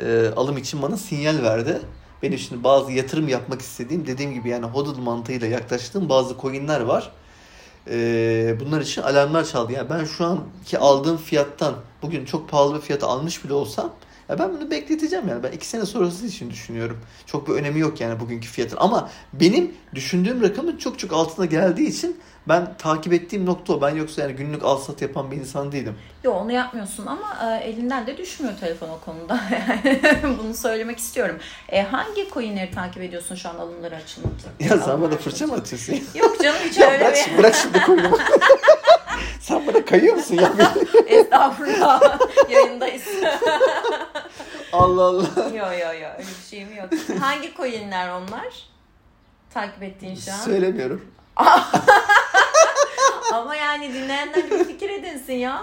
Ee, 0.00 0.26
alım 0.36 0.56
için 0.58 0.82
bana 0.82 0.96
sinyal 0.96 1.42
verdi. 1.42 1.80
Benim 2.22 2.38
şimdi 2.38 2.64
bazı 2.64 2.92
yatırım 2.92 3.28
yapmak 3.28 3.60
istediğim 3.60 4.06
dediğim 4.06 4.34
gibi 4.34 4.48
yani 4.48 4.66
hodl 4.66 4.98
mantığıyla 4.98 5.46
yaklaştığım 5.46 6.08
bazı 6.08 6.34
coinler 6.40 6.80
var. 6.80 7.12
Ee, 7.90 8.56
bunlar 8.60 8.80
için 8.80 9.02
alarmlar 9.02 9.44
çaldı. 9.44 9.72
Yani 9.72 9.90
ben 9.90 10.04
şu 10.04 10.24
anki 10.24 10.78
aldığım 10.78 11.16
fiyattan 11.16 11.74
bugün 12.02 12.24
çok 12.24 12.48
pahalı 12.48 12.76
bir 12.76 12.80
fiyata 12.80 13.06
almış 13.06 13.44
bile 13.44 13.52
olsam 13.52 13.92
ya 14.28 14.38
ben 14.38 14.52
bunu 14.52 14.70
bekleteceğim 14.70 15.28
yani. 15.28 15.42
Ben 15.42 15.52
iki 15.52 15.66
sene 15.66 15.86
sonrası 15.86 16.26
için 16.26 16.50
düşünüyorum. 16.50 16.98
Çok 17.26 17.48
bir 17.48 17.52
önemi 17.52 17.80
yok 17.80 18.00
yani 18.00 18.20
bugünkü 18.20 18.48
fiyatın. 18.48 18.76
Ama 18.76 19.10
benim 19.32 19.74
düşündüğüm 19.94 20.42
rakamın 20.42 20.76
çok 20.76 20.98
çok 20.98 21.12
altına 21.12 21.46
geldiği 21.46 21.88
için 21.88 22.20
ben 22.48 22.74
takip 22.78 23.12
ettiğim 23.12 23.46
nokta 23.46 23.72
o. 23.72 23.80
Ben 23.80 23.96
yoksa 23.96 24.22
yani 24.22 24.32
günlük 24.32 24.64
al 24.64 24.78
sat 24.78 25.02
yapan 25.02 25.30
bir 25.30 25.36
insan 25.36 25.72
değilim. 25.72 25.94
Yo 26.24 26.32
onu 26.32 26.52
yapmıyorsun 26.52 27.06
ama 27.06 27.38
e, 27.50 27.64
elinden 27.64 28.06
de 28.06 28.16
düşmüyor 28.16 28.54
telefon 28.60 28.88
o 28.88 29.00
konuda. 29.04 29.40
Bunu 30.38 30.54
söylemek 30.54 30.98
istiyorum. 30.98 31.38
E, 31.68 31.82
hangi 31.82 32.30
coinleri 32.30 32.70
takip 32.70 33.02
ediyorsun 33.02 33.34
şu 33.34 33.48
an 33.48 33.54
alımları 33.54 33.96
açılmak 33.96 34.32
Ya 34.60 34.78
sen 34.78 35.02
bana 35.02 35.16
fırça 35.16 35.46
mı 35.46 35.54
atıyorsun? 35.54 35.94
Yok 36.14 36.42
canım 36.42 36.58
hiç 36.64 36.78
ya 36.78 36.90
öyle 36.90 37.04
bırak, 37.04 37.16
bir... 37.32 37.38
bırak 37.38 37.54
şimdi 37.54 37.80
koyunu. 37.80 38.18
sen 39.40 39.66
bana 39.66 39.84
kayıyor 39.84 40.14
musun 40.14 40.34
ya? 40.34 40.52
Estağfurullah. 41.06 42.18
Yayındayız. 42.50 43.04
Allah 44.72 45.02
Allah. 45.02 45.26
yo 45.54 45.64
yo 45.72 45.92
yo 46.00 46.08
öyle 46.18 46.28
bir 46.42 46.48
şeyim 46.50 46.76
yok. 46.76 46.88
Hangi 47.20 47.54
coinler 47.56 48.08
onlar? 48.08 48.68
Takip 49.54 49.82
ettiğin 49.82 50.14
şu 50.16 50.32
an. 50.32 50.36
Söylemiyorum. 50.36 51.06
Ama 53.36 53.56
yani 53.56 53.94
dinleyenler 53.94 54.50
bir 54.50 54.64
fikir 54.64 54.90
edinsin 54.90 55.32
ya. 55.32 55.62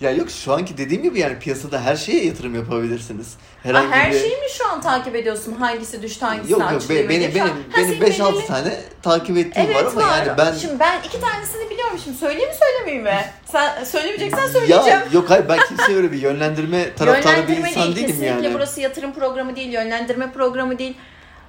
Ya 0.00 0.10
yok 0.10 0.30
şu 0.30 0.52
anki 0.52 0.78
dediğim 0.78 1.02
gibi 1.02 1.18
yani 1.20 1.38
piyasada 1.38 1.80
her 1.82 1.96
şeye 1.96 2.24
yatırım 2.24 2.54
yapabilirsiniz. 2.54 3.34
Ha, 3.34 3.68
Herhangi 3.68 3.88
her 3.90 4.12
bir... 4.12 4.18
şeyi 4.20 4.36
mi 4.36 4.46
şu 4.58 4.68
an 4.68 4.80
takip 4.80 5.16
ediyorsun? 5.16 5.52
Hangisi 5.52 6.02
düştü, 6.02 6.24
hangisi 6.26 6.52
Yok 6.52 6.72
yok 6.72 6.88
be- 6.90 7.08
benim? 7.08 7.32
Şu 7.32 7.42
an- 7.42 7.48
benim 7.48 7.56
Ha, 7.70 7.76
benim 7.76 7.88
senin 7.88 8.00
5 8.00 8.20
6 8.20 8.32
belirli- 8.38 8.46
tane 8.46 8.80
takip 9.02 9.36
ettiğim 9.38 9.66
Evet 9.70 9.76
var 9.96 10.02
ama 10.02 10.16
yani 10.16 10.38
ben 10.38 10.54
Şimdi 10.54 10.78
ben 10.80 11.02
iki 11.02 11.20
tanesini 11.20 11.70
biliyorum 11.70 11.98
şimdi. 12.04 12.18
Söyleyeyim 12.18 12.48
mi 12.48 12.54
söylemeyeyim 12.60 13.04
mi? 13.04 13.24
Sen 13.52 13.84
söylemeyeceksen 13.84 14.46
söyleyeceğim. 14.46 14.84
ya 14.86 15.04
yok 15.12 15.30
hayır 15.30 15.48
ben 15.48 15.58
kimseye 15.68 15.96
öyle 15.96 16.12
bir 16.12 16.18
yönlendirme 16.22 16.94
taraftarı 16.98 17.48
bir 17.48 17.56
insan 17.56 17.82
değil. 17.82 17.96
değilim 17.96 18.06
Kesinlikle 18.06 18.26
yani. 18.46 18.54
burası 18.54 18.80
yatırım 18.80 19.12
programı 19.14 19.56
değil, 19.56 19.72
yönlendirme 19.72 20.32
programı 20.32 20.78
değil. 20.78 20.94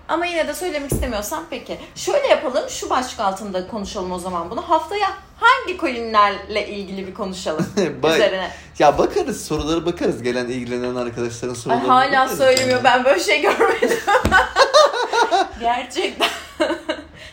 Ama 0.07 0.25
yine 0.25 0.47
de 0.47 0.53
söylemek 0.53 0.91
istemiyorsan 0.91 1.43
peki. 1.49 1.77
Şöyle 1.95 2.27
yapalım, 2.27 2.63
şu 2.69 2.89
başlık 2.89 3.19
altında 3.19 3.67
konuşalım 3.67 4.11
o 4.11 4.19
zaman 4.19 4.49
bunu. 4.49 4.61
Haftaya 4.69 5.07
hangi 5.41 5.77
coinlerle 5.77 6.67
ilgili 6.67 7.07
bir 7.07 7.13
konuşalım 7.13 7.65
üzerine. 8.03 8.51
Ya 8.79 8.97
bakarız 8.97 9.45
sorulara 9.45 9.85
bakarız 9.85 10.23
gelen 10.23 10.45
ilgilenen 10.45 10.95
arkadaşların 10.95 11.53
Ay, 11.55 11.59
sorularına. 11.61 11.87
hala 11.95 12.11
bakarız 12.11 12.37
söylemiyor. 12.37 12.69
yani. 12.77 12.83
Ben 12.83 13.05
böyle 13.05 13.19
şey 13.19 13.41
görmedim. 13.41 13.89
Gerçekten. 15.59 16.29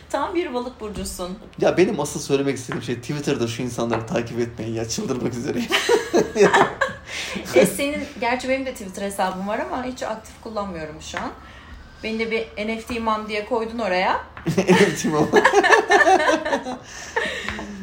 Tam 0.09 0.35
bir 0.35 0.53
balık 0.53 0.79
burcusun. 0.81 1.37
Ya 1.61 1.77
benim 1.77 1.99
asıl 1.99 2.19
söylemek 2.19 2.57
istediğim 2.57 2.83
şey 2.83 2.95
Twitter'da 2.95 3.47
şu 3.47 3.61
insanları 3.61 4.05
takip 4.07 4.39
etmeyin 4.39 4.73
ya 4.75 4.87
çıldırmak 4.89 5.33
üzereyim. 5.33 5.69
E 7.55 7.65
senin, 7.65 8.03
gerçi 8.19 8.49
benim 8.49 8.65
de 8.65 8.71
Twitter 8.73 9.01
hesabım 9.01 9.47
var 9.47 9.59
ama 9.59 9.83
hiç 9.83 10.03
aktif 10.03 10.41
kullanmıyorum 10.43 11.01
şu 11.01 11.17
an. 11.17 11.31
Beni 12.03 12.19
de 12.19 12.31
bir 12.31 12.41
NFT 12.67 12.91
imam 12.91 13.29
diye 13.29 13.45
koydun 13.45 13.79
oraya. 13.79 14.21
Elimtim 14.67 15.15
o. 15.15 15.27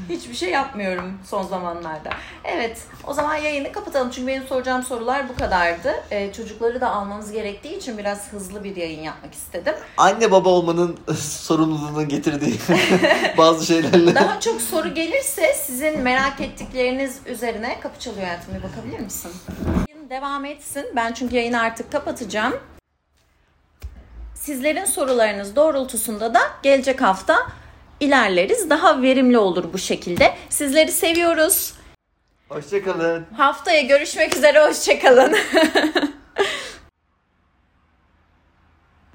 Hiçbir 0.09 0.35
şey 0.35 0.51
yapmıyorum 0.51 1.19
son 1.25 1.43
zamanlarda. 1.43 2.11
Evet, 2.45 2.83
o 3.07 3.13
zaman 3.13 3.37
yayını 3.37 3.73
kapatalım. 3.73 4.11
Çünkü 4.11 4.27
benim 4.27 4.47
soracağım 4.47 4.83
sorular 4.83 5.29
bu 5.29 5.37
kadardı. 5.37 5.95
Ee, 6.11 6.33
çocukları 6.33 6.81
da 6.81 6.91
almamız 6.91 7.33
gerektiği 7.33 7.77
için 7.77 7.99
biraz 7.99 8.33
hızlı 8.33 8.65
bir 8.65 8.77
yayın 8.77 9.03
yapmak 9.03 9.35
istedim. 9.35 9.75
Anne 9.97 10.31
baba 10.31 10.49
olmanın 10.49 10.97
sorumluluğunun 11.21 12.09
getirdiği 12.09 12.59
bazı 13.39 13.67
şeylerle. 13.67 14.15
Daha 14.15 14.41
çok 14.41 14.61
soru 14.61 14.95
gelirse 14.95 15.55
sizin 15.55 16.01
merak 16.01 16.41
ettikleriniz 16.41 17.21
üzerine 17.27 17.81
kapı 17.81 18.01
çalıyor 18.01 18.27
hayatım. 18.27 18.55
Bir 18.55 18.63
bakabilir 18.63 19.01
misin? 19.01 19.33
Yayın 19.89 20.11
devam 20.11 20.45
etsin. 20.45 20.87
Ben 20.97 21.13
çünkü 21.13 21.37
yayını 21.37 21.61
artık 21.61 21.93
kapatacağım. 21.93 22.55
Sizlerin 24.35 24.85
sorularınız 24.85 25.57
doğrultusunda 25.57 26.35
da 26.35 26.41
gelecek 26.63 27.01
hafta 27.01 27.37
ilerleriz. 28.01 28.71
Daha 28.71 29.03
verimli 29.03 29.39
olur 29.39 29.65
bu 29.73 29.79
şekilde. 29.79 30.35
Sizleri 30.49 30.93
seviyoruz. 30.93 31.75
Hoşçakalın. 32.49 33.27
Haftaya 33.37 33.81
görüşmek 33.81 34.37
üzere. 34.37 34.69
Hoşçakalın. 34.69 35.37